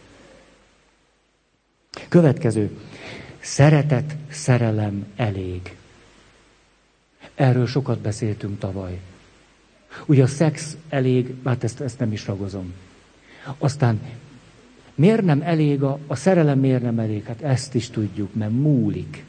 [2.09, 2.79] Következő.
[3.41, 5.77] Szeretet, szerelem elég.
[7.35, 9.01] Erről sokat beszéltünk tavaly.
[10.07, 12.73] Ugye a szex elég, hát ezt, ezt nem is ragozom.
[13.59, 14.01] Aztán
[14.95, 17.25] miért nem elég a, a szerelem, miért nem elég?
[17.25, 19.25] Hát ezt is tudjuk, mert múlik.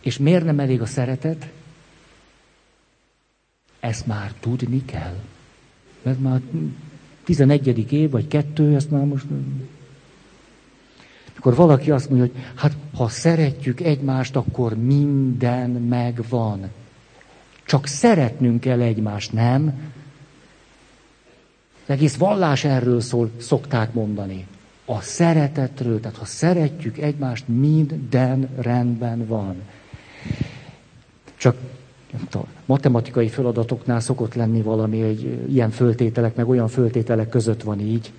[0.00, 1.48] És miért nem elég a szeretet?
[3.80, 5.14] Ezt már tudni kell.
[6.02, 6.40] Mert már
[7.24, 7.92] 11.
[7.92, 9.24] év, vagy kettő, ezt már most...
[11.38, 16.70] Akkor valaki azt mondja, hogy hát ha szeretjük egymást, akkor minden megvan.
[17.64, 19.91] Csak szeretnünk kell egymást, nem?
[21.82, 24.46] Az egész vallás erről szól, szokták mondani.
[24.84, 29.56] A szeretetről, tehát ha szeretjük egymást, minden rendben van.
[31.36, 31.56] Csak
[32.28, 38.12] tudom, matematikai feladatoknál szokott lenni valami, hogy ilyen föltételek, meg olyan föltételek között van így.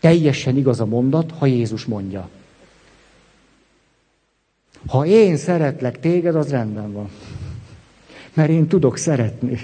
[0.00, 2.28] Teljesen igaz a mondat, ha Jézus mondja.
[4.86, 7.10] Ha én szeretlek téged, az rendben van.
[8.34, 9.60] Mert én tudok szeretni.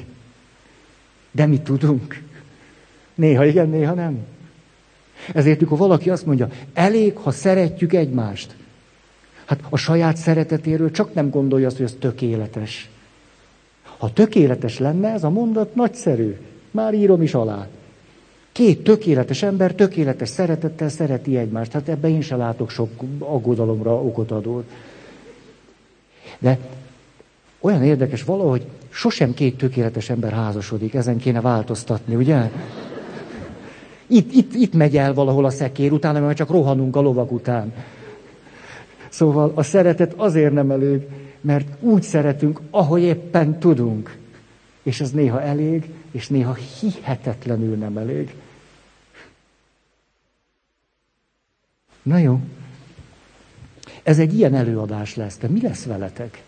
[1.31, 2.23] De mi tudunk?
[3.15, 4.19] Néha igen, néha nem.
[5.35, 8.57] Ezért, mikor valaki azt mondja, elég, ha szeretjük egymást.
[9.45, 12.91] Hát a saját szeretetéről csak nem gondolja azt, hogy az tökéletes.
[13.99, 16.37] Ha tökéletes lenne, ez a mondat nagyszerű.
[16.71, 17.67] Már írom is alá.
[18.53, 21.73] Két tökéletes ember tökéletes szeretettel szereti egymást.
[21.73, 24.71] Hát ebben én se látok sok aggodalomra okot adót.
[26.39, 26.59] De
[27.61, 32.51] olyan érdekes valahogy sosem két tökéletes ember házasodik, ezen kéne változtatni, ugye?
[34.13, 37.75] Itt, itt, itt megy el valahol a szekér, utána mert csak rohanunk a lovak után.
[39.09, 41.07] Szóval a szeretet azért nem elég,
[41.41, 44.17] mert úgy szeretünk, ahogy éppen tudunk.
[44.83, 48.35] És ez néha elég, és néha hihetetlenül nem elég.
[52.03, 52.41] Na jó.
[54.03, 55.39] Ez egy ilyen előadás lesz.
[55.39, 56.43] De mi lesz veletek?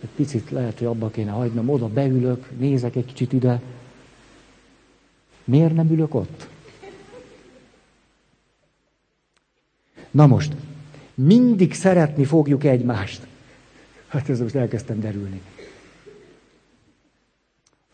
[0.00, 3.60] Egy picit lehet, hogy abba kéne hagynom, oda beülök, nézek egy kicsit ide.
[5.44, 6.52] Miért nem ülök ott?
[10.14, 10.52] Na most,
[11.14, 13.26] mindig szeretni fogjuk egymást.
[14.06, 15.40] Hát ez most elkezdtem derülni.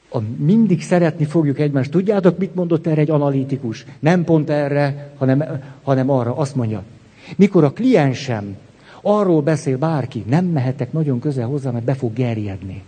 [0.08, 1.90] A mindig szeretni fogjuk egymást.
[1.90, 3.84] Tudjátok, mit mondott erre egy analitikus?
[3.98, 6.36] Nem pont erre, hanem, hanem arra.
[6.36, 6.82] Azt mondja,
[7.36, 8.56] mikor a kliensem
[9.02, 12.82] arról beszél bárki, nem mehetek nagyon közel hozzá, mert be fog gerjedni.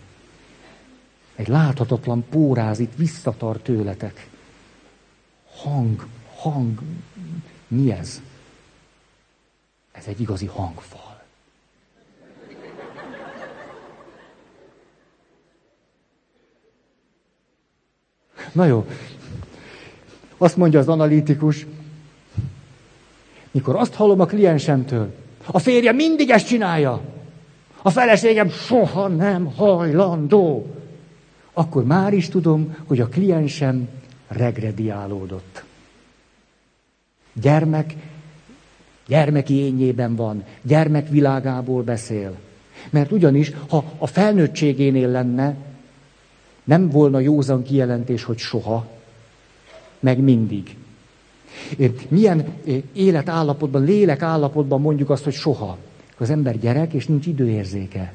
[1.34, 4.28] Egy láthatatlan póráz itt visszatart tőletek.
[5.62, 6.06] Hang,
[6.36, 6.80] hang,
[7.68, 8.22] mi ez?
[10.02, 11.22] Ez egy igazi hangfal.
[18.52, 18.86] Na jó.
[20.36, 21.66] Azt mondja az analitikus,
[23.50, 25.14] mikor azt hallom a kliensemtől,
[25.46, 27.00] a férje mindig ezt csinálja,
[27.82, 30.74] a feleségem soha nem hajlandó,
[31.52, 33.88] akkor már is tudom, hogy a kliensem
[34.28, 35.64] regrediálódott.
[37.32, 37.94] Gyermek
[39.06, 42.36] Gyermeki ényében van, gyermekvilágából beszél.
[42.90, 45.56] Mert ugyanis, ha a felnőttségénél lenne,
[46.64, 48.86] nem volna józan kijelentés, hogy soha,
[50.00, 50.76] meg mindig.
[52.08, 52.44] Milyen
[52.92, 55.78] életállapotban, lélek állapotban mondjuk azt, hogy soha.
[56.18, 58.12] Az ember gyerek, és nincs időérzéke.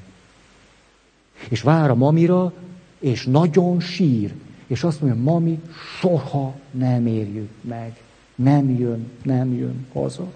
[1.49, 2.53] És vár a mamira,
[2.99, 4.33] és nagyon sír.
[4.67, 5.59] És azt mondja, mami,
[5.99, 8.01] soha nem érjük meg.
[8.35, 10.27] Nem jön, nem jön haza.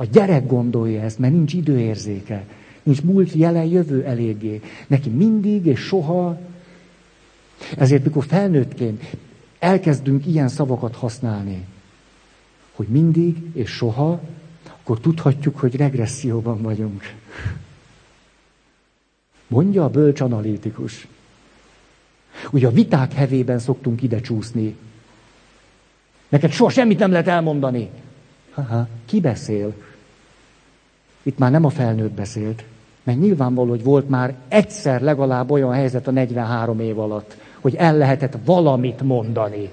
[0.00, 2.44] A gyerek gondolja ezt, mert nincs időérzéke.
[2.82, 4.60] Nincs múlt, jelen, jövő eléggé.
[4.86, 6.40] Neki mindig és soha.
[7.76, 9.04] Ezért, mikor felnőttként
[9.58, 11.64] elkezdünk ilyen szavakat használni,
[12.74, 14.20] hogy mindig és soha,
[14.80, 17.14] akkor tudhatjuk, hogy regresszióban vagyunk.
[19.46, 21.08] Mondja a bölcs analitikus.
[22.50, 24.76] Ugye a viták hevében szoktunk ide csúszni.
[26.28, 27.88] Neked soha semmit nem lehet elmondani.
[28.50, 29.74] Haha, ki beszél?
[31.22, 32.64] Itt már nem a felnőtt beszélt,
[33.02, 37.96] mert nyilvánvaló, hogy volt már egyszer legalább olyan helyzet a 43 év alatt, hogy el
[37.96, 39.70] lehetett valamit mondani.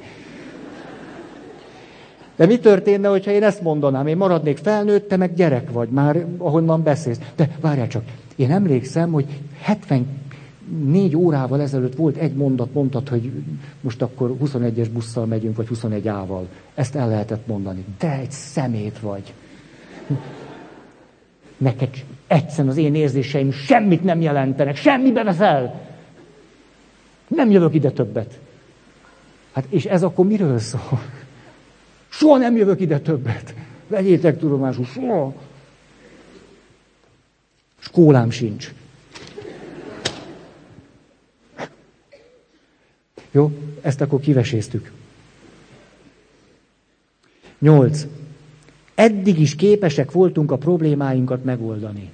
[2.36, 4.08] De mi történne, hogyha én ezt mondanám?
[4.08, 7.20] Én maradnék felnőtt, te meg gyerek vagy, már ahonnan beszélsz.
[7.36, 8.04] De várjál csak,
[8.36, 9.26] én emlékszem, hogy
[9.62, 13.32] 74 órával ezelőtt volt egy mondat, mondtad, hogy
[13.82, 16.48] most akkor 21-es busszal megyünk, vagy 21 ával.
[16.76, 17.86] Ezt el lehetett mondani.
[18.00, 19.34] De egy szemét vagy.
[21.58, 21.90] Neked
[22.28, 25.82] egyszerűen az én érzéseim semmit nem jelentenek, semmibe veszel.
[27.28, 28.40] Nem jövök ide többet.
[29.52, 31.02] Hát és ez akkor miről szól?
[32.08, 33.54] Soha nem jövök ide többet.
[33.88, 35.34] Vegyétek tudomásul, soha.
[37.80, 38.74] Skólám sincs.
[43.32, 43.52] Jó,
[43.82, 44.92] ezt akkor kiveséztük.
[47.60, 48.06] Nyolc.
[48.98, 52.10] Eddig is képesek voltunk a problémáinkat megoldani.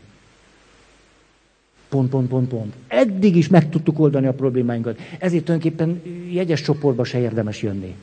[1.90, 2.74] Pont, pont, pont, pont.
[2.88, 5.00] Eddig is meg tudtuk oldani a problémáinkat.
[5.20, 7.96] Ezért tulajdonképpen jegyes csoportba se érdemes jönni.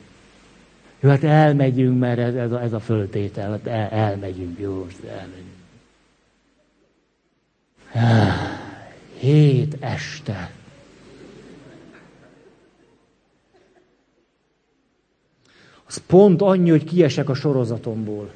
[0.99, 3.51] Jó, hát elmegyünk, mert ez, ez, a, ez a föltétel.
[3.51, 5.49] Hát el, elmegyünk, jó, most elmegyünk.
[9.17, 10.51] Hét este.
[15.87, 18.31] Az pont annyi, hogy kiesek a sorozatomból.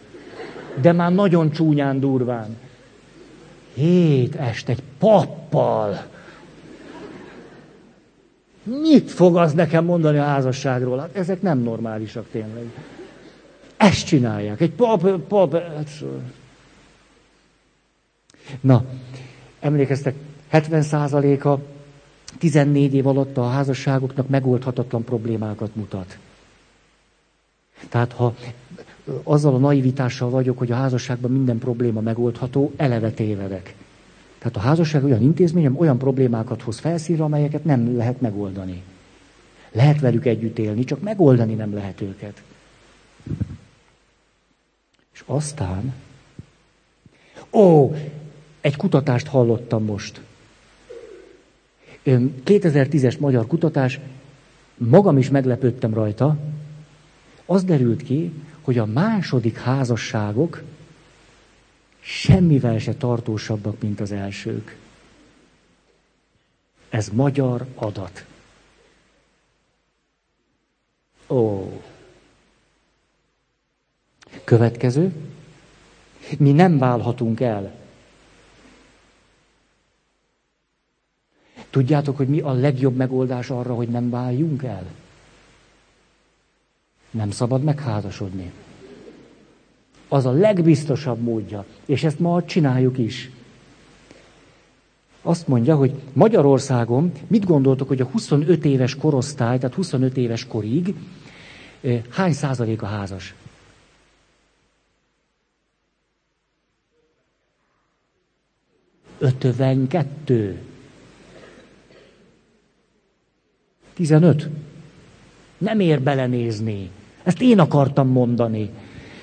[0.82, 2.58] De már nagyon csúnyán durván.
[3.74, 6.06] Hét este egy pappal.
[8.64, 11.00] Mit fog az nekem mondani a házasságról?
[11.00, 12.64] Hát ezek nem normálisak tényleg.
[13.78, 14.62] Ezt csinálják.
[14.62, 15.54] Egy pap, pap.
[15.54, 16.04] Hát
[18.62, 18.86] Na,
[19.60, 20.16] emlékeztek,
[20.52, 21.60] 70%-a
[22.40, 26.18] 14 év alatt a házasságoknak megoldhatatlan problémákat mutat.
[27.90, 28.36] Tehát ha
[29.24, 33.76] azzal a naivitással vagyok, hogy a házasságban minden probléma megoldható, eleve tévedek.
[34.38, 38.84] Tehát a házasság olyan intézményem olyan problémákat hoz felszínre, amelyeket nem lehet megoldani.
[39.72, 42.44] Lehet velük együtt élni, csak megoldani nem lehet őket.
[45.14, 45.94] És aztán,
[47.52, 47.96] ó,
[48.62, 50.22] egy kutatást hallottam most.
[52.06, 54.00] 2010-es magyar kutatás,
[54.78, 56.38] magam is meglepődtem rajta,
[57.46, 58.32] az derült ki,
[58.66, 60.64] hogy a második házasságok
[62.00, 64.78] semmivel se tartósabbak, mint az elsők.
[66.90, 68.26] Ez magyar adat.
[71.28, 71.72] Ó.
[74.44, 75.14] Következő.
[76.38, 77.76] Mi nem válhatunk el.
[81.70, 84.86] Tudjátok, hogy mi a legjobb megoldás arra, hogy nem váljunk el?
[87.16, 88.52] Nem szabad megházasodni.
[90.08, 91.66] Az a legbiztosabb módja.
[91.86, 93.30] És ezt ma csináljuk is.
[95.22, 100.96] Azt mondja, hogy Magyarországon mit gondoltok, hogy a 25 éves korosztály, tehát 25 éves korig
[102.10, 103.34] hány százalék a házas?
[109.18, 110.62] Ötvenkettő.
[113.94, 114.50] Tizenöt.
[115.58, 116.90] Nem ér belenézni.
[117.26, 118.70] Ezt én akartam mondani.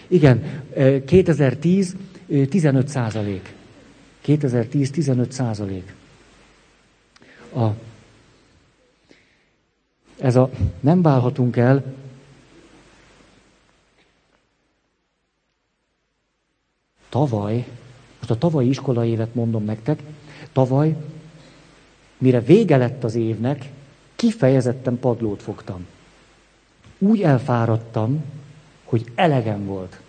[0.06, 0.64] Igen,
[1.06, 1.96] 2010
[2.48, 3.54] 15 százalék.
[4.20, 5.94] 2010 15 százalék.
[7.54, 7.66] A,
[10.18, 10.50] ez a
[10.80, 11.84] nem válhatunk el,
[17.08, 17.66] tavaly,
[18.18, 20.02] most a tavalyi iskolai évet mondom nektek,
[20.52, 20.96] tavaly,
[22.18, 23.70] mire vége lett az évnek,
[24.16, 25.86] kifejezetten padlót fogtam.
[27.02, 28.24] Úgy elfáradtam,
[28.84, 30.00] hogy elegem volt.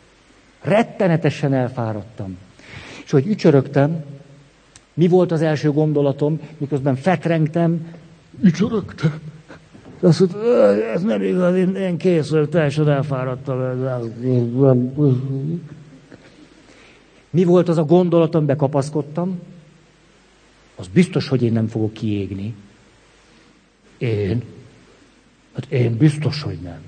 [0.62, 2.38] Rettenetesen elfáradtam.
[3.06, 4.04] És hogy ücsörögtem,
[4.94, 7.88] mi volt az első gondolatom, miközben fetrengtem,
[8.42, 9.20] ücsörögtem.
[10.00, 10.40] Azt mondta,
[10.94, 13.58] ez nem igaz, én, én kész vagyok, teljesen elfáradtam.
[17.30, 19.40] Mi volt az a gondolatom, bekapaszkodtam?
[20.76, 22.56] Az biztos, hogy én nem fogok kiégni.
[23.98, 24.44] Én?
[25.54, 26.82] Hát én biztos, hogy nem.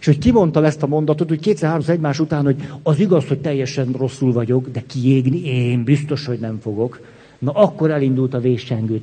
[0.00, 3.92] És hogy kimondtam ezt a mondatot, hogy kétszer-háromszor egymás után, hogy az igaz, hogy teljesen
[3.92, 7.00] rosszul vagyok, de kiégni én biztos, hogy nem fogok.
[7.38, 9.02] Na akkor elindult a véscsengő.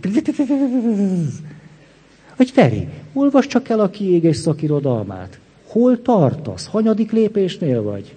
[2.36, 5.39] Hogy Feri, olvas csak el a kiégés szakirodalmát.
[5.68, 6.68] Hol tartasz?
[6.68, 8.16] Hanyadik lépésnél vagy?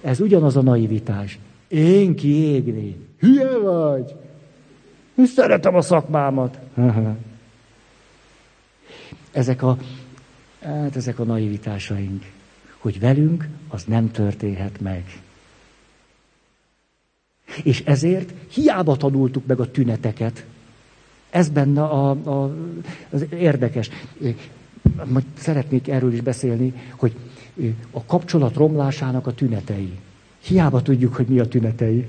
[0.00, 1.38] Ez ugyanaz a naivitás.
[1.68, 2.96] Én kiégni.
[3.22, 4.14] Hülye vagy?
[5.24, 6.58] Szeretem a szakmámat.
[9.32, 9.76] Ezek a,
[10.62, 12.24] hát ezek a naivitásaink,
[12.78, 15.04] hogy velünk az nem történhet meg.
[17.62, 20.44] És ezért hiába tanultuk meg a tüneteket.
[21.30, 22.54] Ez benne a, a,
[23.10, 23.90] az érdekes.
[25.04, 27.16] Majd szeretnék erről is beszélni, hogy
[27.90, 29.98] a kapcsolat romlásának a tünetei.
[30.40, 32.06] Hiába tudjuk, hogy mi a tünetei.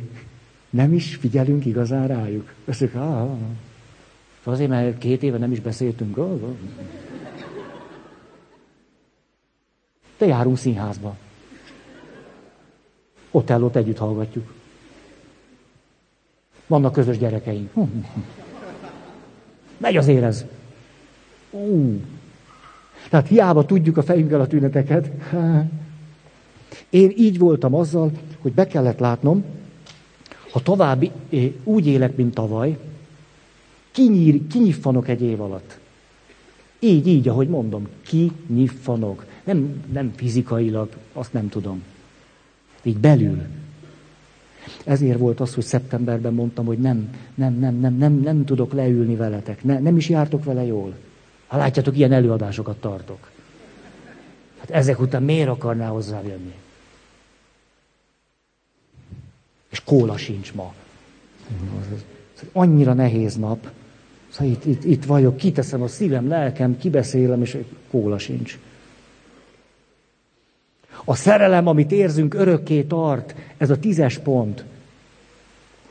[0.74, 2.54] Nem is figyelünk igazán rájuk.
[2.66, 3.38] Összük, ah, ah,
[4.44, 6.18] Azért, mert két éve nem is beszéltünk.
[6.18, 6.40] Ah.
[10.18, 11.16] De járunk színházba.
[13.32, 14.54] Ott együtt hallgatjuk.
[16.68, 17.72] Vannak közös gyerekeink.
[19.78, 20.46] Megy az érez.
[21.52, 22.02] Ú.
[23.10, 25.10] Tehát hiába tudjuk a fejünkkel a tüneteket.
[26.90, 29.46] Én így voltam azzal, hogy be kellett látnom,
[30.54, 31.12] ha további
[31.64, 32.78] úgy élek, mint tavaly,
[33.92, 35.78] kinyír, kinyiffanok egy év alatt.
[36.80, 39.26] Így, így, ahogy mondom, kinyiffanok.
[39.44, 41.84] Nem, nem fizikailag, azt nem tudom.
[42.84, 43.42] Így belül.
[44.86, 49.16] Ezért volt az, hogy szeptemberben mondtam, hogy nem, nem, nem, nem, nem, nem tudok leülni
[49.16, 49.64] veletek.
[49.64, 50.94] Ne, nem is jártok vele jól.
[51.48, 53.32] Ha látjátok, ilyen előadásokat tartok.
[54.60, 56.54] Hát ezek után miért akarná hozzám jönni?
[59.74, 60.74] És kóla sincs ma.
[62.52, 63.70] Annyira nehéz nap.
[64.30, 67.58] Szóval itt, itt, itt vagyok, kiteszem a szívem, lelkem, kibeszélem, és
[67.90, 68.60] kóla sincs.
[71.06, 73.36] A szerelem, amit érzünk, örökké tart.
[73.58, 74.64] Ez a tízes pont.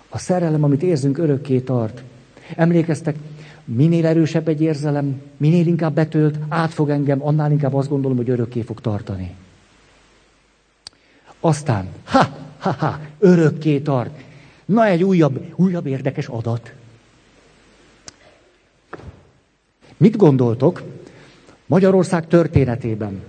[0.08, 2.02] A szerelem, amit érzünk, örökké tart.
[2.56, 3.16] Emlékeztek,
[3.64, 8.60] minél erősebb egy érzelem, minél inkább betölt, átfog engem, annál inkább azt gondolom, hogy örökké
[8.60, 9.34] fog tartani.
[11.40, 12.28] Aztán, ha,
[12.62, 14.22] ha, ha, örökké tart.
[14.64, 16.72] Na, egy újabb, újabb érdekes adat.
[19.96, 20.82] Mit gondoltok
[21.66, 23.22] Magyarország történetében?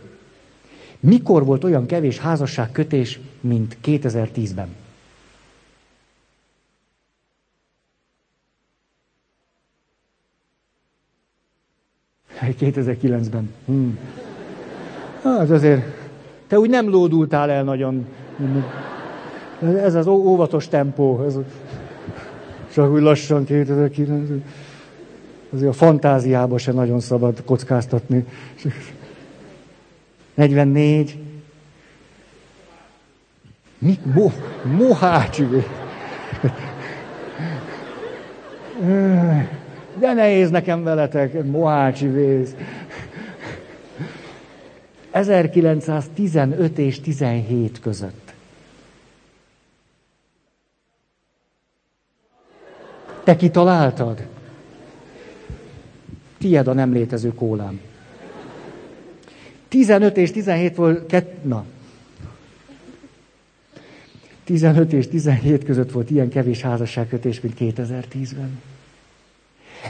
[0.99, 4.75] Mikor volt olyan kevés házasságkötés, mint 2010-ben?
[12.39, 13.53] Egy 2009-ben.
[13.65, 13.97] Hmm.
[15.23, 15.83] Hát azért,
[16.47, 18.07] te úgy nem lódultál el nagyon.
[19.63, 21.23] Ez az óvatos tempó.
[21.25, 21.37] Ez,
[22.73, 24.29] csak úgy lassan 2009
[25.53, 28.25] azért a fantáziába se nagyon szabad kockáztatni.
[30.33, 31.17] 44.
[33.77, 33.99] Mi?
[34.13, 34.31] Mo,
[34.77, 35.47] mohácsi.
[39.99, 42.55] De nehéz nekem veletek, mohácsi vész.
[45.11, 48.22] 1915 és 17 között.
[53.23, 54.27] Te kitaláltad?
[56.37, 57.79] Tied a nem létező kólám.
[59.67, 61.65] 15 és 17 volt, kett, na.
[64.43, 68.61] 15 és 17 között volt ilyen kevés házasságkötés, mint 2010-ben.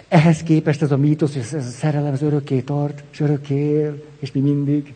[0.07, 4.03] Ehhez képest ez a mítosz, hogy ez a szerelem az örökké tart, és örökké él,
[4.19, 4.93] és mi mindig.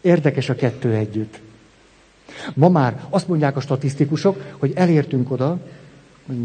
[0.00, 1.40] Érdekes a kettő együtt.
[2.54, 5.58] Ma már azt mondják a statisztikusok, hogy elértünk oda,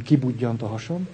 [0.04, 1.08] kibudjant a hasam,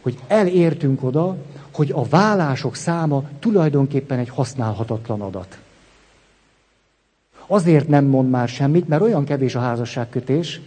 [0.00, 1.36] hogy elértünk oda,
[1.70, 5.58] hogy a vállások száma tulajdonképpen egy használhatatlan adat.
[7.46, 10.60] Azért nem mond már semmit, mert olyan kevés a házasságkötés,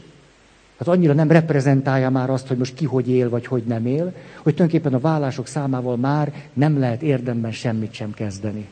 [0.78, 4.04] hát annyira nem reprezentálja már azt, hogy most ki hogy él, vagy hogy nem él,
[4.42, 8.68] hogy tulajdonképpen a vállások számával már nem lehet érdemben semmit sem kezdeni.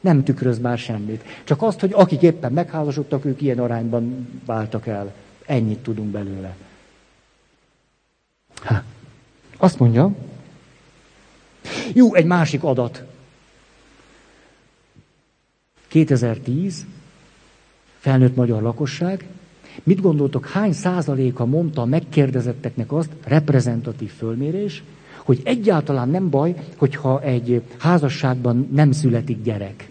[0.00, 1.24] Nem tükröz már semmit.
[1.44, 5.12] Csak azt, hogy akik éppen megházasodtak, ők ilyen arányban váltak el.
[5.46, 6.56] Ennyit tudunk belőle.
[8.64, 8.82] Ha.
[9.56, 10.14] Azt mondja,
[11.92, 13.02] jó, egy másik adat.
[15.88, 16.86] 2010,
[17.98, 19.26] felnőtt magyar lakosság.
[19.82, 24.82] Mit gondoltok, hány százaléka mondta a megkérdezetteknek azt, reprezentatív fölmérés,
[25.16, 29.90] hogy egyáltalán nem baj, hogyha egy házasságban nem születik gyerek.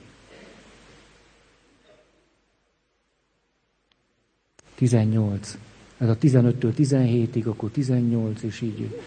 [4.76, 5.57] 18.
[6.04, 8.99] Ez a 15-től 17-ig, akkor 18, és így.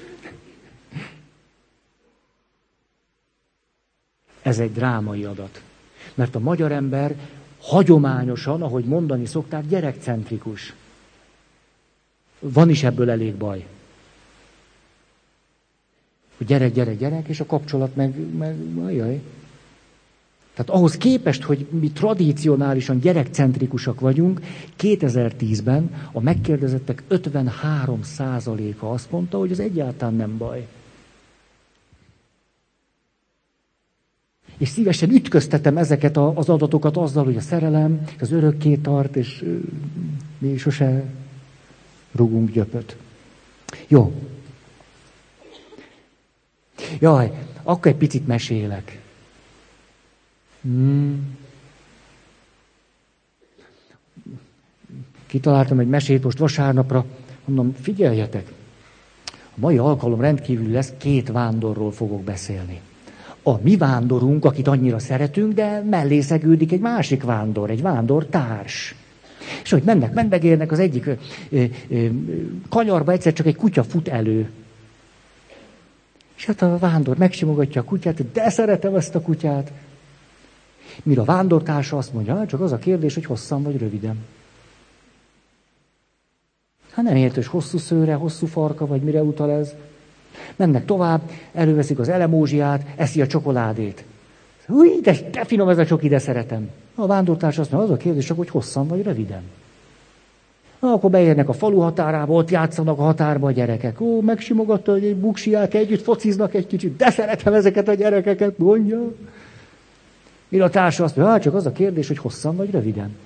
[4.43, 5.63] Ez egy drámai adat.
[6.15, 7.17] Mert a magyar ember
[7.61, 10.75] hagyományosan, ahogy mondani szokták, gyerekcentrikus.
[12.39, 13.67] Van is ebből elég baj.
[16.37, 19.23] Hogy gyerek, gyerek, gyerek, és a kapcsolat meg, meg ajaj.
[20.57, 24.41] Tehát ahhoz képest, hogy mi tradicionálisan gyerekcentrikusak vagyunk,
[24.79, 30.67] 2010-ben a megkérdezettek 53%-a azt mondta, hogy ez egyáltalán nem baj.
[34.59, 39.45] És szívesen ütköztetem ezeket az adatokat azzal, hogy a szerelem, az örökké tart, és
[40.39, 41.05] mi sose
[42.13, 42.97] rugunk gyöpöt.
[43.89, 44.13] Jó.
[47.01, 47.33] Jaj,
[47.63, 49.05] akkor egy picit mesélek.
[50.67, 51.37] Hmm.
[55.27, 57.05] Kitaláltam egy mesét most vasárnapra,
[57.45, 58.53] mondom, figyeljetek,
[59.27, 62.81] a mai alkalom rendkívül lesz, két vándorról fogok beszélni.
[63.43, 68.95] A mi vándorunk, akit annyira szeretünk, de mellé szegődik egy másik vándor, egy vándor társ.
[69.63, 71.13] És hogy mennek, mennek az egyik ö,
[71.51, 72.07] ö, ö,
[72.69, 74.51] kanyarba egyszer csak egy kutya fut elő.
[76.37, 79.73] És hát a vándor megsimogatja a kutyát, de szeretem ezt a kutyát.
[81.03, 84.25] Mire a vándortársa azt mondja, hát csak az a kérdés, hogy hosszan vagy röviden.
[86.91, 89.75] Hát nem értő, hogy hosszú szőre, hosszú farka, vagy mire utal ez.
[90.57, 91.21] Mennek tovább,
[91.53, 94.05] előveszik az elemózsiát, eszi a csokoládét.
[94.69, 96.71] Új, de, de finom ez a csoki, de szeretem.
[96.95, 99.43] A vándortárs azt mondja, az a kérdés hogy hosszan vagy röviden.
[100.81, 104.01] Na, akkor beérnek a falu határába, ott játszanak a határba a gyerekek.
[104.01, 109.13] Ó, megsimogatta, hogy egy buksiák együtt fociznak egy kicsit, de szeretem ezeket a gyerekeket, mondja.
[110.49, 113.17] Mire a társa azt mondja, hát csak az a kérdés, hogy hosszan vagy röviden.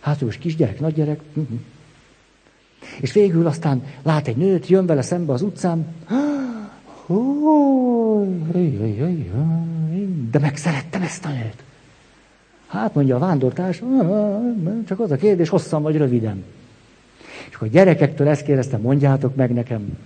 [0.00, 1.20] Hát is kisgyerek, nagygyerek.
[1.34, 1.58] Uh-huh.
[3.00, 5.86] És végül aztán lát egy nőt, jön vele szembe az utcán.
[10.30, 11.62] De megszerettem ezt a nőt.
[12.66, 13.82] Hát mondja a vándortárs,
[14.86, 16.44] csak az a kérdés, hosszan vagy röviden.
[17.48, 19.98] És akkor a gyerekektől ezt kérdeztem, mondjátok meg nekem.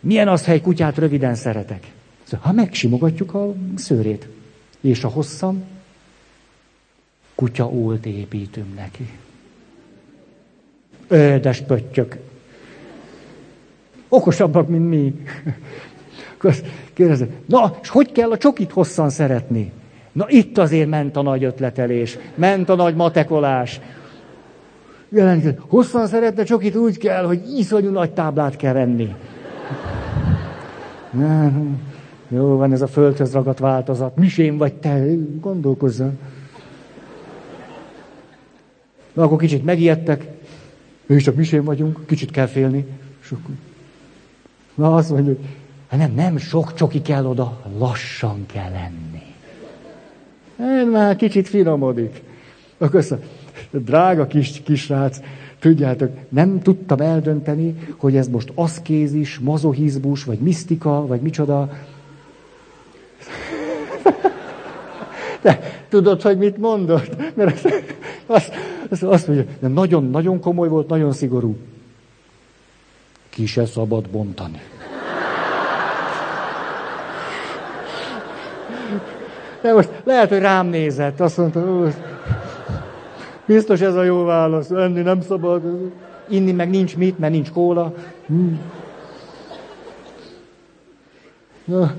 [0.00, 1.92] Milyen az, ha egy kutyát röviden szeretek?
[2.22, 4.28] Szóval, ha megsimogatjuk a szőrét.
[4.84, 5.64] És a hosszan?
[7.34, 9.08] Kutya ólt építünk neki.
[11.08, 12.16] Ödes pöttyök.
[14.08, 15.14] Okosabbak, mint mi.
[16.92, 19.72] Kérdezem, na, és hogy kell a csokit hosszan szeretni?
[20.12, 23.80] Na itt azért ment a nagy ötletelés, ment a nagy matekolás.
[25.08, 29.14] Jelentkező, hosszan szeretne csokit úgy kell, hogy iszonyú nagy táblát kell venni.
[31.10, 31.78] Nem,
[32.34, 34.16] jó van ez a földhöz ragadt változat.
[34.16, 35.04] Misém vagy te,
[35.40, 36.12] gondolkozzal.
[39.12, 40.26] Na akkor kicsit megijedtek,
[41.06, 42.86] mi is csak misén vagyunk, kicsit kell félni.
[43.30, 43.54] Akkor...
[44.74, 45.40] Na azt mondjuk,
[45.88, 49.22] hát nem, nem sok csoki kell oda, lassan kell lenni.
[50.58, 52.22] Hát már kicsit finomodik.
[52.78, 53.14] Akkor azt
[53.70, 55.20] drága kis, kisrác,
[55.58, 61.70] tudjátok, nem tudtam eldönteni, hogy ez most aszkézis, mazohizmus, vagy misztika, vagy micsoda.
[65.40, 67.34] De tudod, hogy mit mondott?
[67.34, 67.84] Mert azt,
[68.26, 68.52] azt,
[68.90, 71.56] azt, azt mondja, de nagyon, nagyon komoly volt, nagyon szigorú.
[73.28, 74.60] Ki se szabad bontani.
[79.60, 81.88] De most lehet, hogy rám nézett, azt mondta,
[83.46, 85.62] biztos ez a jó válasz, enni nem szabad,
[86.28, 87.94] inni meg nincs mit, mert nincs kóla.
[88.26, 88.60] Hmm.
[91.64, 91.94] Na.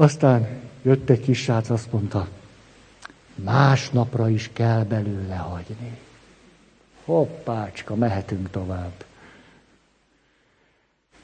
[0.00, 0.48] Aztán
[0.82, 2.28] jött egy kis srác, azt mondta,
[3.34, 5.98] másnapra is kell belőle hagyni.
[7.04, 8.92] Hoppácska, mehetünk tovább.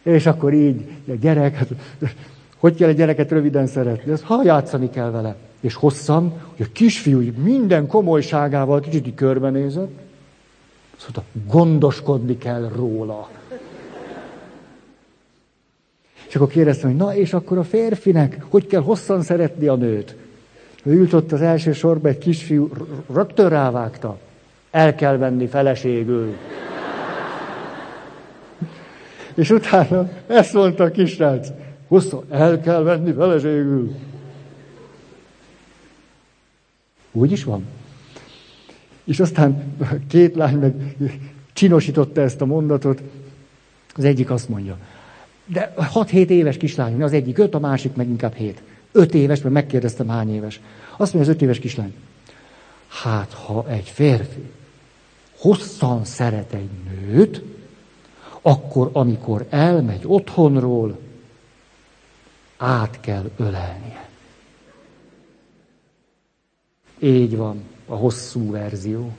[0.03, 1.59] És akkor így, a gyerek,
[2.57, 4.13] hogy kell egy gyereket röviden szeretni?
[4.13, 5.37] Ez ha játszani kell vele.
[5.61, 10.01] És hosszan, hogy a kisfiú minden komolyságával kicsit körbenézett,
[10.97, 13.29] azt mondta, gondoskodni kell róla.
[16.29, 20.17] És akkor kérdeztem, hogy na és akkor a férfinek hogy kell hosszan szeretni a nőt?
[20.83, 22.71] Ő ült ott az első sorba, egy kisfiú
[23.13, 24.19] rögtön rávágta.
[24.71, 26.37] El kell venni feleségül.
[29.35, 31.49] És utána ezt mondta a kisrác.
[31.89, 33.95] Hosszan, el kell venni feleségül.
[37.13, 37.67] Úgy is van.
[39.05, 39.77] És aztán
[40.09, 40.97] két lány meg
[41.53, 43.03] csinosította ezt a mondatot.
[43.95, 44.79] Az egyik azt mondja,
[45.47, 48.63] de 6-7 éves kislány, az egyik 5, a másik meg inkább 7.
[48.93, 50.61] 5 éves, mert megkérdeztem hány éves.
[50.97, 51.95] Azt mondja az 5 éves kislány,
[52.89, 54.51] hát ha egy férfi
[55.39, 57.43] hosszan szeret egy nőt,
[58.43, 60.99] akkor amikor elmegy otthonról,
[62.57, 64.09] át kell ölelnie.
[66.99, 69.17] Így van, a hosszú verzió.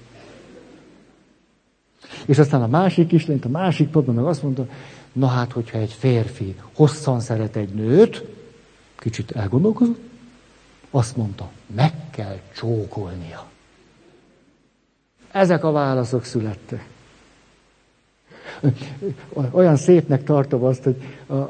[2.25, 4.67] És aztán a másik is, a másik padban meg azt mondta,
[5.11, 8.25] na hát, hogyha egy férfi hosszan szeret egy nőt,
[8.95, 9.99] kicsit elgondolkozott,
[10.89, 13.45] azt mondta, meg kell csókolnia.
[15.31, 16.87] Ezek a válaszok születtek.
[19.51, 20.95] Olyan szépnek tartom azt, hogy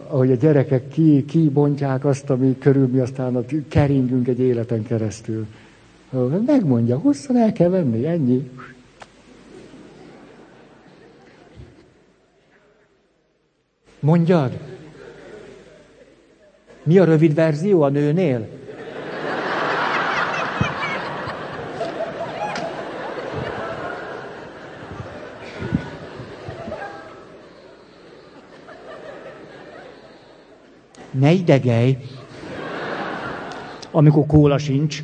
[0.07, 5.47] ahogy a gyerekek ki, kibontják azt, ami körül mi aztán keringünk egy életen keresztül.
[6.45, 8.49] Megmondja, hosszan el kell venni, ennyi.
[14.07, 14.57] Mondjad.
[16.83, 18.47] Mi a rövid verzió a nőnél?
[31.11, 31.97] Ne idegelj,
[33.91, 35.03] amikor kóla sincs.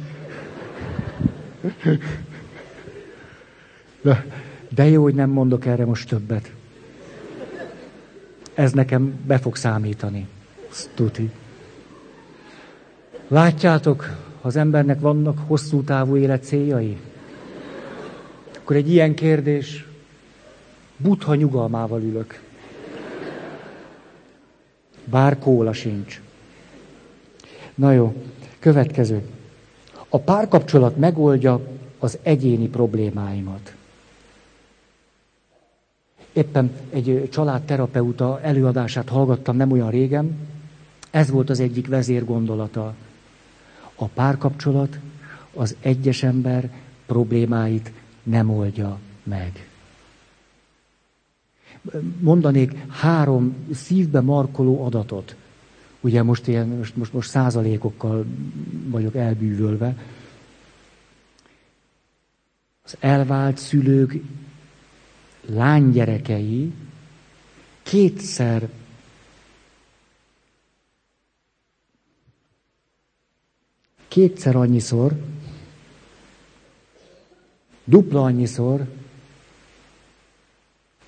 [4.01, 4.25] De,
[4.69, 6.51] de jó, hogy nem mondok erre most többet.
[8.53, 10.27] Ez nekem be fog számítani.
[10.95, 11.31] Tuti.
[13.27, 16.97] Látjátok, az embernek vannak hosszú távú élet céljai?
[18.57, 19.87] Akkor egy ilyen kérdés,
[20.97, 22.41] butha nyugalmával ülök.
[25.05, 26.21] Bár kóla sincs.
[27.75, 28.15] Na jó,
[28.59, 29.21] következő.
[30.09, 31.59] A párkapcsolat megoldja
[31.99, 33.73] az egyéni problémáimat.
[36.33, 40.37] Éppen egy családterapeuta előadását hallgattam nem olyan régen.
[41.11, 42.95] Ez volt az egyik vezérgondolata.
[43.95, 44.99] A párkapcsolat
[45.53, 46.71] az egyes ember
[47.05, 47.91] problémáit
[48.23, 49.67] nem oldja meg.
[52.19, 55.35] Mondanék három szívbe markoló adatot.
[56.01, 58.25] Ugye most ilyen, most, most, most százalékokkal
[58.85, 59.97] vagyok elbűvölve.
[62.83, 64.15] Az elvált szülők
[65.45, 66.73] lánygyerekei
[67.83, 68.69] kétszer
[74.07, 75.15] kétszer annyiszor,
[77.83, 78.87] dupla annyiszor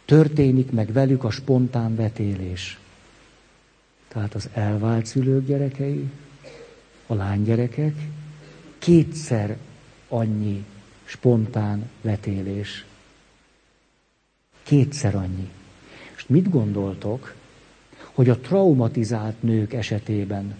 [0.05, 2.79] történik meg velük a spontán vetélés.
[4.07, 6.09] Tehát az elvált szülők gyerekei,
[7.07, 7.95] a lánygyerekek,
[8.77, 9.57] kétszer
[10.07, 10.65] annyi
[11.03, 12.85] spontán vetélés.
[14.65, 15.49] Kétszer annyi.
[16.15, 17.35] És mit gondoltok,
[18.13, 20.55] hogy a traumatizált nők esetében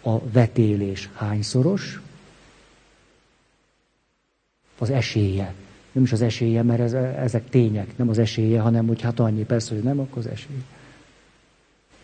[0.00, 2.00] a vetélés hányszoros?
[4.78, 5.54] Az esélye.
[5.92, 9.44] Nem is az esélye, mert ez, ezek tények, nem az esélye, hanem hogy hát annyi,
[9.44, 10.62] persze, hogy nem, akkor az esély.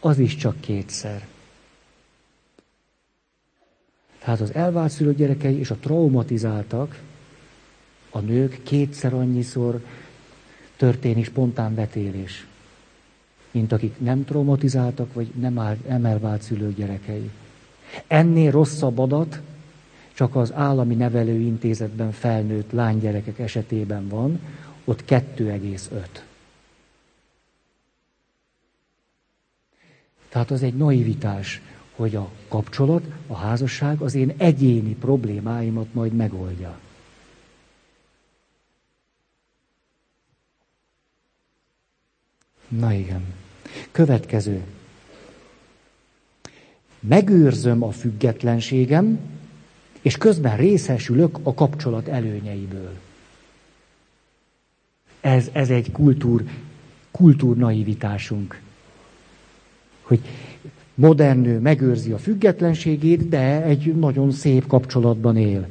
[0.01, 1.27] Az is csak kétszer.
[4.19, 7.03] Tehát az elvált szülők gyerekei és a traumatizáltak,
[8.11, 9.81] a nők kétszer annyiszor
[10.79, 12.47] történik spontán vetélés,
[13.51, 17.31] mint akik nem traumatizáltak, vagy nem, nem elvált szülők gyerekei.
[18.07, 19.41] Ennél rosszabb adat
[20.13, 24.41] csak az állami nevelőintézetben felnőtt lánygyerekek esetében van,
[24.85, 25.89] ott 2,5.
[30.29, 31.63] Tehát az egy naivitás,
[31.97, 36.79] hogy a kapcsolat, a házasság az én egyéni problémáimat majd megoldja.
[42.69, 43.23] Na igen.
[43.91, 44.63] Következő.
[47.01, 49.19] Megőrzöm a függetlenségem,
[50.03, 52.91] és közben részesülök a kapcsolat előnyeiből.
[55.21, 56.45] Ez, ez egy kultúr,
[57.11, 58.61] kultúr naivitásunk.
[60.03, 60.21] Hogy
[60.95, 65.67] modern nő megőrzi a függetlenségét, de egy nagyon szép kapcsolatban él.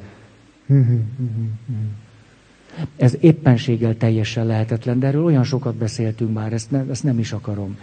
[2.96, 7.32] Ez éppenséggel teljesen lehetetlen, de erről olyan sokat beszéltünk már, ezt, ne, ezt nem is
[7.32, 7.78] akarom.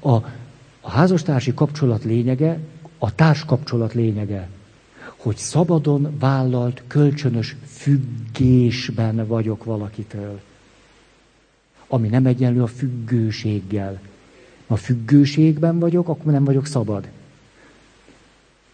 [0.00, 0.12] A,
[0.80, 2.58] a házastársi kapcsolat lényege,
[2.98, 4.48] a társkapcsolat lényege,
[5.16, 10.40] hogy szabadon vállalt kölcsönös függésben vagyok valakitől.
[11.88, 14.00] Ami nem egyenlő a függőséggel.
[14.66, 17.08] A függőségben vagyok, akkor nem vagyok szabad.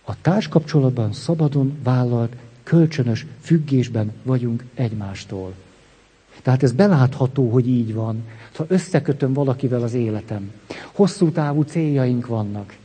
[0.04, 2.36] A társkapcsolatban szabadon vállalt
[2.70, 5.54] kölcsönös függésben vagyunk egymástól.
[6.42, 8.24] Tehát ez belátható, hogy így van.
[8.56, 10.52] Ha összekötöm valakivel az életem,
[10.92, 12.76] hosszú távú céljaink vannak,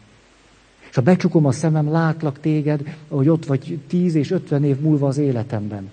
[0.89, 5.07] és ha becsukom a szemem, látlak téged, hogy ott vagy tíz és ötven év múlva
[5.07, 5.89] az életemben,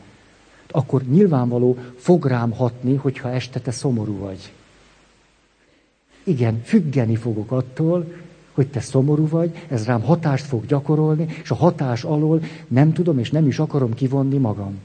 [0.71, 4.53] akkor nyilvánvaló fog rám hatni, hogyha este te szomorú vagy.
[6.25, 8.13] Igen, függeni fogok attól,
[8.53, 13.19] hogy te szomorú vagy, ez rám hatást fog gyakorolni, és a hatás alól nem tudom
[13.19, 14.79] és nem is akarom kivonni magam.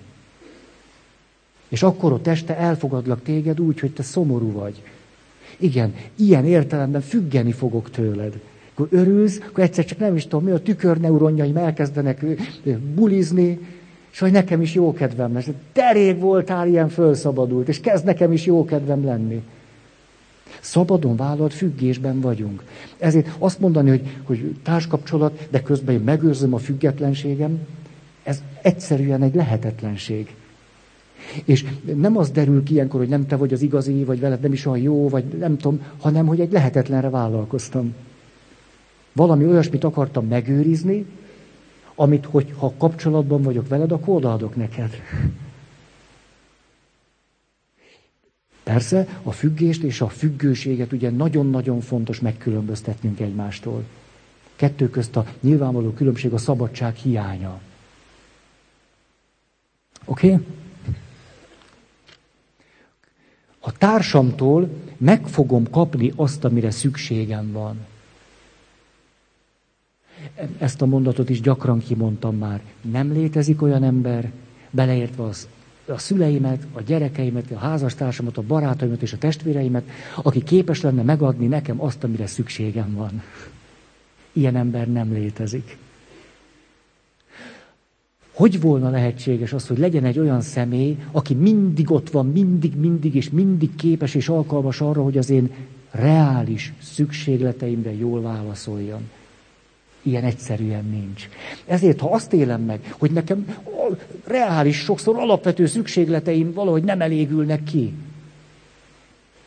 [1.68, 4.84] És akkor ott este elfogadlak téged úgy, hogy te szomorú vagy.
[5.58, 8.40] Igen, ilyen értelemben függeni fogok tőled.
[8.74, 12.26] Akkor örülsz, akkor egyszer csak nem is tudom mi, a tükörneuronjaim elkezdenek
[12.96, 13.60] bulizni,
[14.12, 15.50] és hogy nekem is jó kedvem lesz.
[15.74, 19.44] De rég voltál ilyen fölszabadult, és kezd nekem is jó kedvem lenni.
[20.68, 22.64] Szabadon vállalt függésben vagyunk.
[22.98, 27.60] Ezért azt mondani, hogy, hogy társkapcsolat, de közben én megőrzöm a függetlenségem,
[28.24, 30.36] ez egyszerűen egy lehetetlenség.
[31.46, 31.66] És
[31.96, 34.66] nem az derül ki ilyenkor, hogy nem te vagy az igazi, vagy veled nem is
[34.66, 37.94] olyan jó, vagy nem tudom, hanem hogy egy lehetetlenre vállalkoztam.
[39.14, 41.06] Valami olyasmit akartam megőrizni,
[41.96, 44.92] amit, hogy ha kapcsolatban vagyok veled, akkor odaadok neked.
[48.68, 53.84] Persze a függést és a függőséget ugye nagyon-nagyon fontos megkülönböztetnünk egymástól.
[54.56, 57.60] Kettő közt a nyilvánvaló különbség a szabadság hiánya.
[60.06, 60.32] Oké?
[60.32, 60.46] Okay?
[63.60, 67.86] A társamtól meg fogom kapni azt, amire szükségem van.
[70.58, 72.62] Ezt a mondatot is gyakran kimondtam már.
[72.82, 74.32] Nem létezik olyan ember,
[74.70, 75.48] beleértve az
[75.88, 81.48] a szüleimet, a gyerekeimet, a házastársamat, a barátaimat és a testvéreimet, aki képes lenne megadni
[81.48, 83.22] nekem azt, amire szükségem van.
[84.32, 85.78] Ilyen ember nem létezik.
[88.34, 93.16] Hogy volna lehetséges az, hogy legyen egy olyan személy, aki mindig ott van, mindig, mindig
[93.16, 95.52] és mindig képes és alkalmas arra, hogy az én
[95.92, 99.10] reális szükségleteimre jól válaszoljon?
[100.08, 101.30] Ilyen egyszerűen nincs.
[101.66, 103.56] Ezért, ha azt élem meg, hogy nekem
[104.24, 107.94] reális, sokszor alapvető szükségleteim valahogy nem elégülnek ki,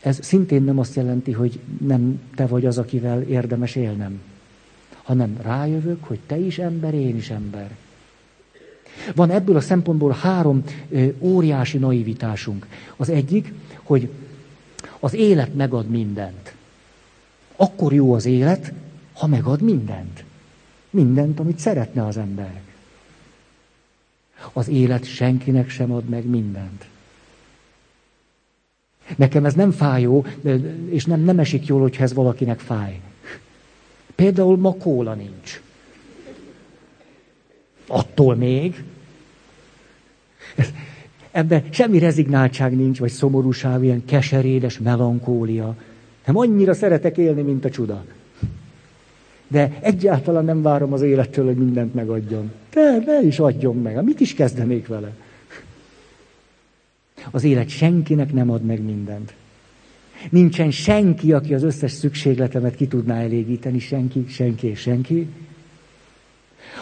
[0.00, 4.20] ez szintén nem azt jelenti, hogy nem te vagy az, akivel érdemes élnem,
[5.02, 7.76] hanem rájövök, hogy te is ember, én is ember.
[9.14, 12.66] Van ebből a szempontból három ö, óriási naivitásunk.
[12.96, 13.52] Az egyik,
[13.82, 14.08] hogy
[15.00, 16.54] az élet megad mindent.
[17.56, 18.72] Akkor jó az élet,
[19.12, 20.24] ha megad mindent.
[20.90, 22.60] Mindent, amit szeretne az ember.
[24.52, 26.86] Az élet senkinek sem ad meg mindent.
[29.16, 30.26] Nekem ez nem fájó,
[30.88, 33.00] és nem, nem esik jól, hogyha ez valakinek fáj.
[34.14, 35.60] Például ma kóla nincs.
[37.86, 38.84] Attól még.
[41.30, 45.76] Ebben semmi rezignáltság nincs, vagy szomorúság, ilyen keserédes melankólia.
[46.26, 48.04] Nem annyira szeretek élni, mint a csuda.
[49.50, 52.52] De egyáltalán nem várom az élettől, hogy mindent megadjon.
[52.72, 54.04] De ne is adjon meg.
[54.04, 55.12] Mit is kezdenék vele?
[57.30, 59.34] Az élet senkinek nem ad meg mindent.
[60.30, 65.26] Nincsen senki, aki az összes szükségletemet ki tudná elégíteni, senki, senki és senki.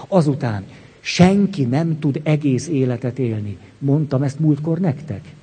[0.08, 0.64] Azután
[1.00, 3.58] senki nem tud egész életet élni.
[3.78, 5.34] Mondtam ezt múltkor nektek?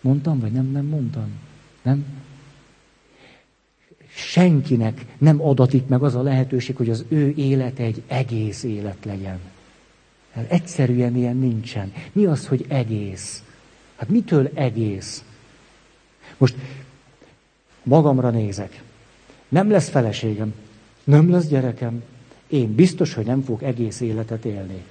[0.00, 1.30] Mondtam, vagy nem, nem mondtam?
[1.82, 2.04] Nem?
[4.16, 9.38] Senkinek nem adatik meg az a lehetőség, hogy az ő élete egy egész élet legyen.
[10.32, 11.92] Hát egyszerűen ilyen nincsen.
[12.12, 13.42] Mi az, hogy egész?
[13.96, 15.24] Hát mitől egész?
[16.36, 16.54] Most
[17.82, 18.82] magamra nézek.
[19.48, 20.54] Nem lesz feleségem,
[21.04, 22.02] nem lesz gyerekem.
[22.48, 24.84] Én biztos, hogy nem fogok egész életet élni.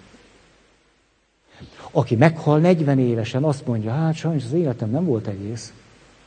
[1.92, 5.74] Aki meghal 40 évesen, azt mondja, hát sajnos az életem nem volt egész.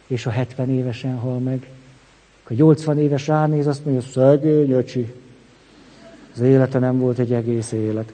[0.06, 1.66] És a 70 évesen hal meg,
[2.48, 5.12] ha 80 éves ránéz, azt mondja, szegény öcsi.
[6.34, 8.12] Az élete nem volt egy egész élet.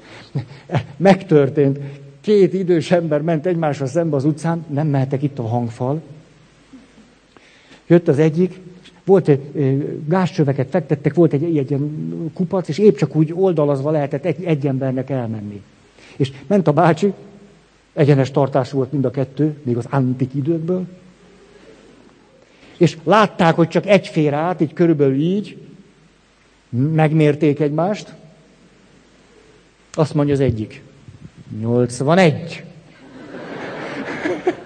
[0.96, 1.78] Megtörtént.
[2.20, 6.02] Két idős ember ment egymásra szembe az utcán, nem mehetek itt a hangfal.
[7.86, 8.60] Jött az egyik,
[9.04, 9.40] volt egy
[10.08, 14.66] gázcsöveket fektettek, volt egy, egy ilyen kupac, és épp csak úgy oldalazva lehetett egy, egy
[14.66, 15.62] embernek elmenni.
[16.16, 17.12] És ment a bácsi,
[17.92, 20.86] egyenes tartású volt mind a kettő, még az antik időkből,
[22.76, 25.58] és látták, hogy csak egy fér át, így körülbelül így,
[26.68, 28.14] megmérték egymást.
[29.92, 30.82] Azt mondja az egyik,
[31.58, 32.64] 81.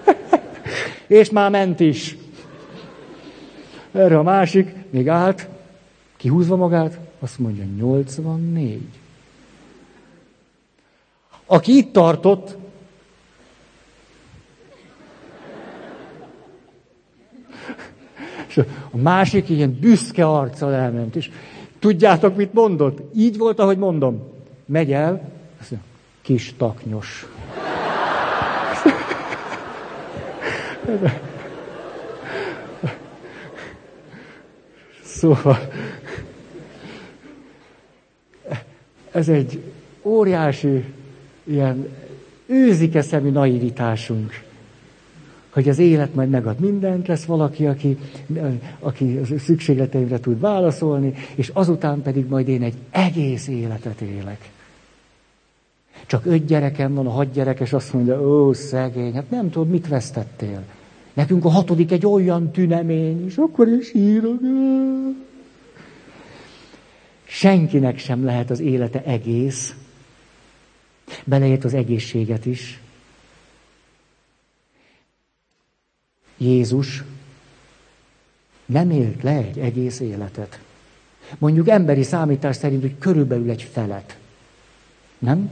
[1.07, 2.17] és már ment is.
[3.91, 5.47] Erre a másik még állt,
[6.17, 8.81] kihúzva magát, azt mondja, 84.
[11.45, 12.57] Aki itt tartott,
[18.49, 18.57] és
[18.91, 21.31] a másik ilyen büszke arccal elment, és
[21.79, 23.15] tudjátok, mit mondott?
[23.15, 24.23] Így volt, ahogy mondom.
[24.65, 25.89] Megy el, azt mondja,
[26.21, 27.27] kis taknyos.
[35.03, 35.57] Szóval
[39.11, 39.63] ez egy
[40.01, 40.83] óriási
[41.43, 41.87] ilyen
[42.45, 44.41] őzike szemű naivitásunk,
[45.49, 47.97] hogy az élet majd megad mindent, lesz valaki, aki,
[48.79, 54.49] aki a szükségleteimre tud válaszolni, és azután pedig majd én egy egész életet élek.
[56.05, 59.87] Csak öt gyerekem van, a hat gyerekes azt mondja, ó, szegény, hát nem tudod, mit
[59.87, 60.63] vesztettél.
[61.13, 64.39] Nekünk a hatodik egy olyan tünemény, és akkor is sírok.
[67.23, 69.75] Senkinek sem lehet az élete egész,
[71.25, 72.81] beleért az egészséget is.
[76.39, 77.03] Jézus
[78.65, 80.59] nem élt le egy egész életet.
[81.37, 84.17] Mondjuk emberi számítás szerint, hogy körülbelül egy felet.
[85.17, 85.51] Nem?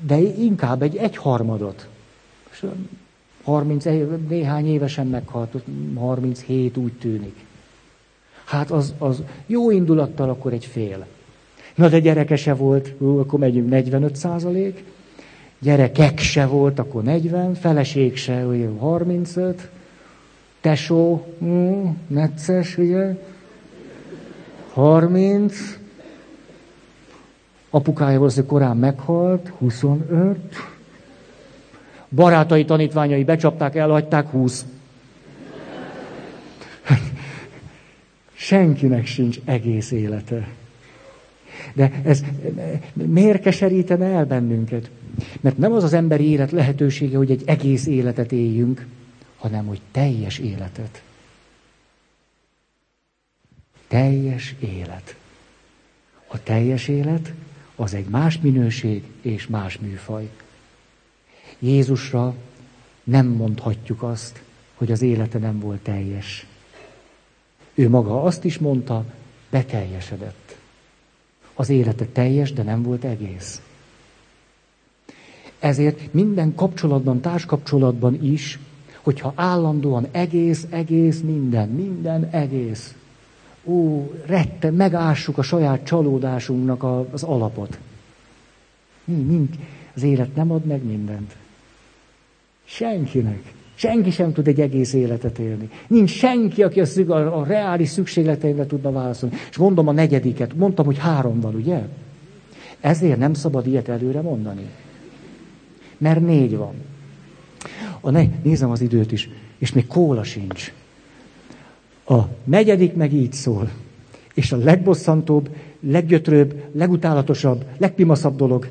[0.00, 1.88] De inkább egy egyharmadot.
[3.42, 3.84] 30
[4.28, 5.54] néhány évesen meghalt,
[5.94, 7.44] 37 úgy tűnik.
[8.44, 11.06] Hát az, az jó indulattal akkor egy fél.
[11.74, 14.84] Na de gyereke se volt, akkor megyünk 45 százalék.
[15.60, 19.68] Gyerekek se volt, akkor 40, feleség se, ugye 35.
[20.60, 23.16] Tesó, mm, necces, ugye?
[24.72, 25.78] 30.
[27.70, 30.38] Apukája valószínűleg korán meghalt, 25.
[32.08, 34.64] Barátai, tanítványai becsapták, elhagyták, 20.
[38.32, 40.48] Senkinek sincs egész élete.
[41.72, 42.24] De ez
[42.92, 44.90] miért keserítene el bennünket?
[45.40, 48.86] Mert nem az az emberi élet lehetősége, hogy egy egész életet éljünk,
[49.36, 51.02] hanem hogy teljes életet.
[53.88, 55.16] Teljes élet.
[56.26, 57.32] A teljes élet
[57.76, 60.28] az egy más minőség és más műfaj.
[61.58, 62.34] Jézusra
[63.04, 64.42] nem mondhatjuk azt,
[64.74, 66.46] hogy az élete nem volt teljes.
[67.74, 69.04] Ő maga azt is mondta,
[69.50, 70.39] beteljesedett.
[71.60, 73.62] Az élete teljes, de nem volt egész.
[75.58, 78.58] Ezért minden kapcsolatban, társkapcsolatban is,
[79.02, 82.94] hogyha állandóan egész, egész, minden, minden egész.
[83.64, 86.82] Ó, rette, megássuk a saját csalódásunknak
[87.12, 87.78] az alapot.
[89.04, 89.56] Nincs,
[89.94, 91.36] az élet nem ad meg mindent.
[92.64, 93.52] Senkinek.
[93.80, 95.70] Senki sem tud egy egész életet élni.
[95.86, 99.36] Nincs senki, aki a, a, a reális szükségleteimre tudna válaszolni.
[99.50, 100.54] És mondom a negyediket.
[100.54, 101.82] Mondtam, hogy három van, ugye?
[102.80, 104.66] Ezért nem szabad ilyet előre mondani.
[105.98, 106.74] Mert négy van.
[108.00, 109.28] A ne, nézem az időt is,
[109.58, 110.72] és még kóla sincs.
[112.06, 113.70] A negyedik meg így szól.
[114.34, 115.48] És a legbosszantóbb,
[115.80, 118.68] leggyötrőbb, legutálatosabb, legpimaszabb dolog,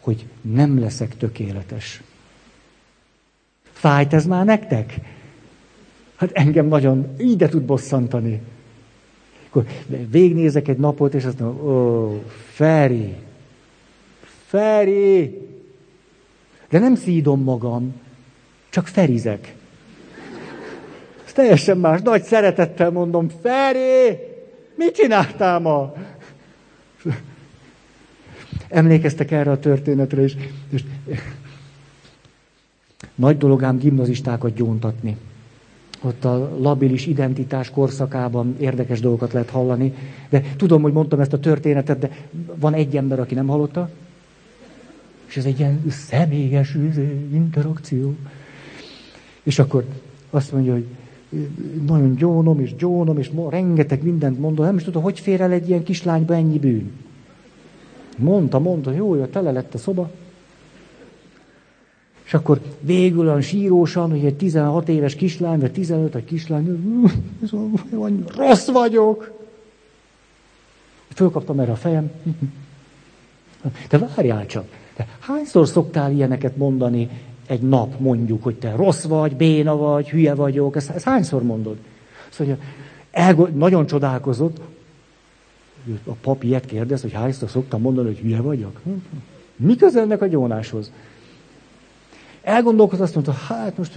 [0.00, 2.02] hogy nem leszek tökéletes.
[3.76, 4.94] Fájt ez már nektek?
[6.16, 8.40] Hát engem nagyon ide tud bosszantani.
[9.48, 9.66] Akkor
[10.10, 12.22] végnézek egy napot, és azt mondom, ó,
[12.52, 13.14] Feri,
[14.46, 15.48] Feri.
[16.68, 17.94] De nem szídom magam,
[18.68, 19.54] csak ferizek.
[21.26, 22.00] Ez teljesen más.
[22.00, 24.18] Nagy szeretettel mondom, Feri,
[24.74, 25.94] mit csináltál ma?
[28.68, 30.36] Emlékeztek erre a történetre, és,
[30.70, 30.82] és
[33.14, 35.16] nagy dolog ám gimnazistákat gyóntatni.
[36.02, 39.94] Ott a labilis identitás korszakában érdekes dolgokat lehet hallani.
[40.28, 42.10] De tudom, hogy mondtam ezt a történetet, de
[42.54, 43.90] van egy ember, aki nem hallotta.
[45.26, 46.74] És ez egy ilyen személyes
[47.32, 48.14] interakció.
[49.42, 49.84] És akkor
[50.30, 50.86] azt mondja, hogy
[51.86, 54.64] nagyon gyónom, és gyónom, és rengeteg mindent mondom.
[54.64, 56.90] Nem is tudom, hogy fér el egy ilyen kislányba ennyi bűn.
[58.18, 60.10] Mondta, mondta, jó, jó, tele lett a szoba.
[62.26, 66.82] És akkor végül olyan sírósan, hogy egy 16 éves kislány, vagy 15 egy kislány,
[68.36, 69.32] rossz vagyok.
[71.14, 72.10] Fölkaptam erre a fejem.
[73.88, 74.64] De várjál csak,
[74.96, 77.08] de hányszor szoktál ilyeneket mondani
[77.46, 81.76] egy nap, mondjuk, hogy te rossz vagy, béna vagy, hülye vagyok, ezt, ezt hányszor mondod?
[82.38, 82.58] Mondja,
[83.10, 84.60] elgo- nagyon csodálkozott,
[86.04, 88.80] a pap ilyet kérdez, hogy hányszor szoktam mondani, hogy hülye vagyok?
[89.56, 90.92] Mi köze ennek a gyónáshoz?
[92.46, 93.96] Elgondolkozott, azt mondta, hát most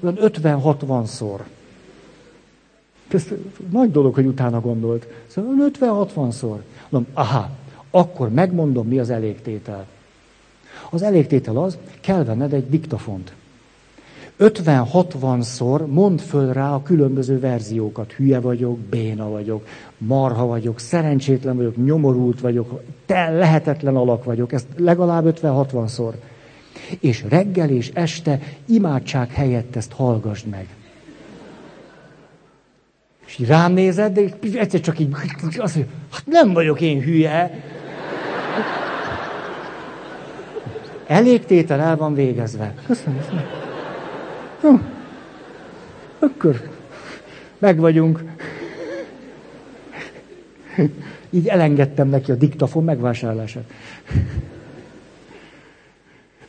[0.00, 1.40] olyan 50-60-szor.
[3.08, 3.26] Ez
[3.70, 5.06] nagy dolog, hogy utána gondolt.
[5.26, 6.56] Szóval 50-60-szor.
[6.88, 7.50] Mondom, aha,
[7.90, 9.86] akkor megmondom, mi az elégtétel.
[10.90, 13.32] Az elégtétel az, kell venned egy diktafont.
[14.38, 18.12] 50-60-szor mond föl rá a különböző verziókat.
[18.12, 19.66] Hülye vagyok, béna vagyok,
[19.98, 24.52] marha vagyok, szerencsétlen vagyok, nyomorult vagyok, te lehetetlen alak vagyok.
[24.52, 26.12] Ezt legalább 50-60-szor.
[27.00, 30.66] És reggel és este imádság helyett ezt hallgassd meg.
[33.26, 34.20] És így rám nézed, de
[34.58, 35.14] egyszer csak így
[35.58, 37.62] azt mondja, hát nem vagyok én hülye.
[41.06, 42.74] Elégtétel el van végezve.
[42.86, 43.20] Köszönöm.
[44.60, 44.74] Hm.
[46.18, 46.70] Akkor
[47.58, 48.22] meg vagyunk.
[51.30, 53.64] Így elengedtem neki a diktafon megvásárlását.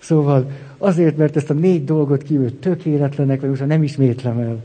[0.07, 4.63] Szóval azért, mert ezt a négy dolgot kívül tökéletlenek, vagy most nem ismétlem el.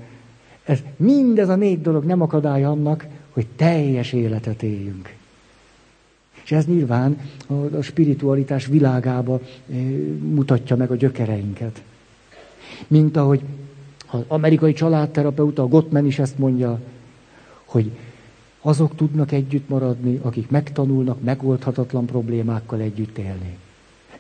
[0.65, 5.15] Ez, mindez a négy dolog nem akadály annak, hogy teljes életet éljünk.
[6.45, 9.75] És ez nyilván a, a spiritualitás világába e,
[10.19, 11.83] mutatja meg a gyökereinket.
[12.87, 13.43] Mint ahogy
[14.11, 16.81] az amerikai családterapeuta, a Gottman is ezt mondja,
[17.65, 17.91] hogy
[18.61, 23.57] azok tudnak együtt maradni, akik megtanulnak megoldhatatlan problémákkal együtt élni.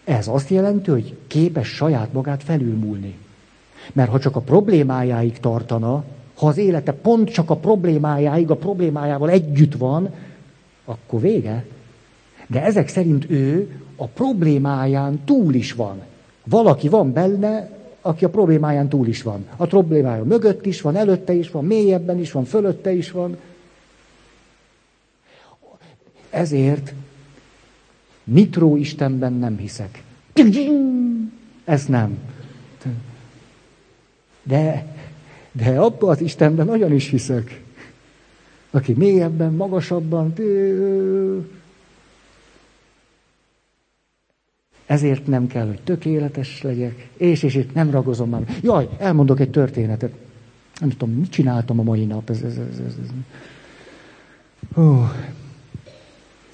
[0.05, 3.14] Ez azt jelenti, hogy képes saját magát felülmúlni.
[3.92, 9.30] Mert ha csak a problémájáig tartana, ha az élete pont csak a problémájáig, a problémájával
[9.30, 10.11] együtt van,
[10.84, 11.64] akkor vége.
[12.46, 16.03] De ezek szerint ő a problémáján túl is van.
[16.44, 19.46] Valaki van benne, aki a problémáján túl is van.
[19.57, 23.36] A problémája mögött is van, előtte is van, mélyebben is van, fölötte is van.
[26.30, 26.94] Ezért
[28.24, 30.02] nitró Istenben nem hiszek.
[31.64, 32.18] Ez nem.
[34.42, 34.94] De,
[35.52, 37.62] de abban az Istenben nagyon is hiszek.
[38.70, 40.32] Aki mélyebben, magasabban.
[44.86, 48.42] Ezért nem kell, hogy tökéletes legyek, és, és itt nem ragozom már.
[48.62, 50.12] Jaj, elmondok egy történetet.
[50.80, 52.30] Nem tudom, mit csináltam a mai nap.
[52.30, 53.08] Ez, ez, ez, ez.
[54.74, 55.04] Hú.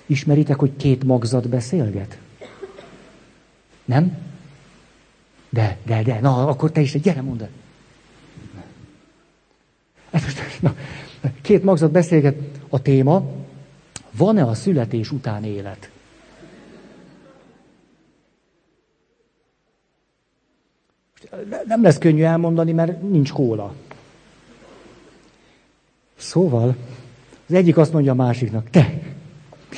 [0.09, 2.18] Ismeritek, hogy két magzat beszélget?
[3.84, 4.16] Nem?
[5.50, 7.50] De, de, de, na, akkor te is, gyere, mondd el.
[10.61, 10.74] Na,
[11.42, 12.36] két magzat beszélget.
[12.68, 13.22] A téma,
[14.11, 15.90] van-e a születés után élet?
[21.66, 23.74] Nem lesz könnyű elmondani, mert nincs kóla.
[26.16, 26.76] Szóval,
[27.46, 28.98] az egyik azt mondja a másiknak, te,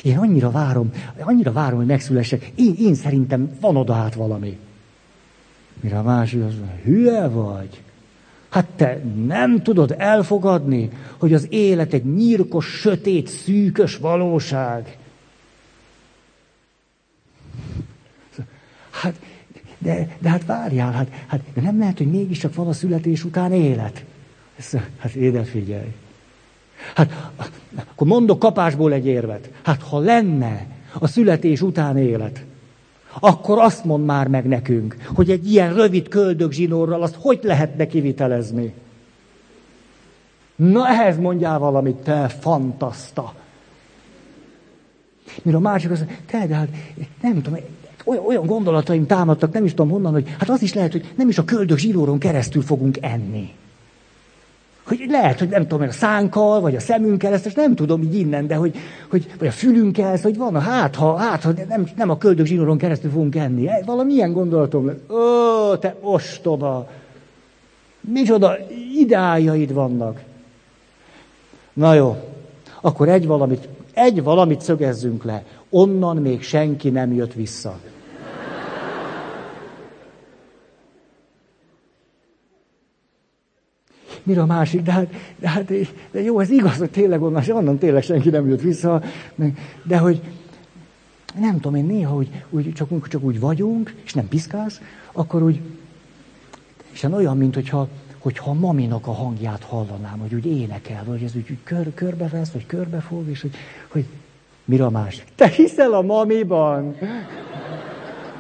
[0.02, 2.52] én annyira várom, annyira várom, hogy megszülessek.
[2.54, 4.58] Én, én szerintem van oda át valami.
[5.80, 7.82] Mire a másik az mondja, hülye vagy?
[8.48, 14.98] Hát te nem tudod elfogadni, hogy az élet egy nyírkos, sötét, szűkös valóság.
[18.90, 19.14] Hát,
[19.78, 24.04] de, de hát várjál, hát, hát nem lehet, hogy mégiscsak van a születés után élet.
[24.98, 25.94] Hát édes figyelj.
[26.94, 27.30] Hát
[27.90, 29.50] akkor mondok kapásból egy érvet.
[29.62, 30.66] Hát ha lenne
[30.98, 32.44] a születés után élet,
[33.20, 38.74] akkor azt mond már meg nekünk, hogy egy ilyen rövid köldögzsinórral azt hogy lehetne kivitelezni.
[40.56, 43.34] Na ehhez mondjál valamit, te fantaszta.
[45.42, 46.68] Mire a másik az, te, de hát
[47.22, 47.60] nem tudom,
[48.04, 51.28] olyan, olyan gondolataim támadtak, nem is tudom honnan, hogy hát az is lehet, hogy nem
[51.28, 53.54] is a köldög zsinóron keresztül fogunk enni.
[54.90, 58.46] Hogy lehet, hogy nem tudom, a szánkkal, vagy a szemünkkel, ezt nem tudom így innen,
[58.46, 58.76] de hogy,
[59.10, 62.78] hogy vagy a fülünkkel, hogy van, hát ha, hát, ha nem, nem a köldög zsinóron
[62.78, 63.68] keresztül fogunk enni.
[63.84, 64.96] Valami ilyen gondolatom lesz.
[65.10, 66.88] Ó, te ostoba!
[68.00, 68.56] Micsoda
[68.96, 70.20] ideájaid vannak.
[71.72, 72.16] Na jó,
[72.80, 75.44] akkor egy valamit, egy valamit szögezzünk le.
[75.68, 77.78] Onnan még senki nem jött vissza.
[84.22, 85.06] Mire a másik, de hát,
[85.38, 85.72] de hát
[86.10, 89.02] de jó, ez igaz, hogy tényleg onnan, onnan tényleg senki nem jött vissza,
[89.82, 90.20] de hogy
[91.38, 94.80] nem tudom én néha, hogy úgy, csak, csak úgy vagyunk, és nem piszkálsz,
[95.12, 95.60] akkor úgy,
[96.92, 97.88] és olyan, mint hogyha,
[98.18, 102.50] hogyha a maminak a hangját hallanám, hogy úgy énekel, vagy ez úgy, úgy kör, körbevesz,
[102.50, 103.54] vagy körbefog, és hogy,
[103.88, 104.04] hogy
[104.64, 105.24] mire a másik?
[105.34, 106.96] Te hiszel a mamiban?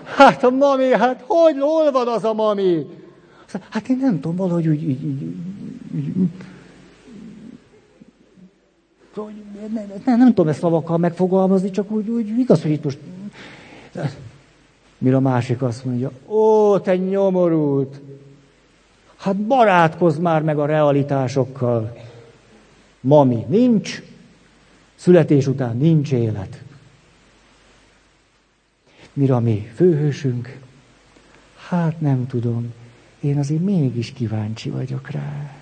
[0.04, 2.86] Hát a mami, hát hogy, hol van az a mami?
[3.68, 5.34] Hát én nem tudom, valahogy úgy, úgy, úgy
[9.72, 12.98] nem, nem, nem tudom ezt szavakkal megfogalmazni, csak úgy, úgy igaz, hogy itt most...
[14.98, 18.00] Mire a másik azt mondja, ó, te nyomorult,
[19.16, 21.96] hát barátkozz már meg a realitásokkal.
[23.00, 24.02] Mami, nincs,
[24.94, 26.62] születés után nincs élet.
[29.12, 30.58] Mire a mi főhősünk
[31.70, 32.72] Hát nem tudom.
[33.20, 35.59] Én azért mégis kíváncsi vagyok rá.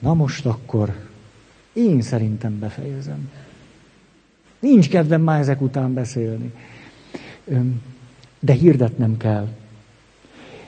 [0.00, 1.08] Na most akkor
[1.72, 3.30] én szerintem befejezem.
[4.58, 6.52] Nincs kedvem már ezek után beszélni.
[8.38, 9.48] De hirdetnem kell.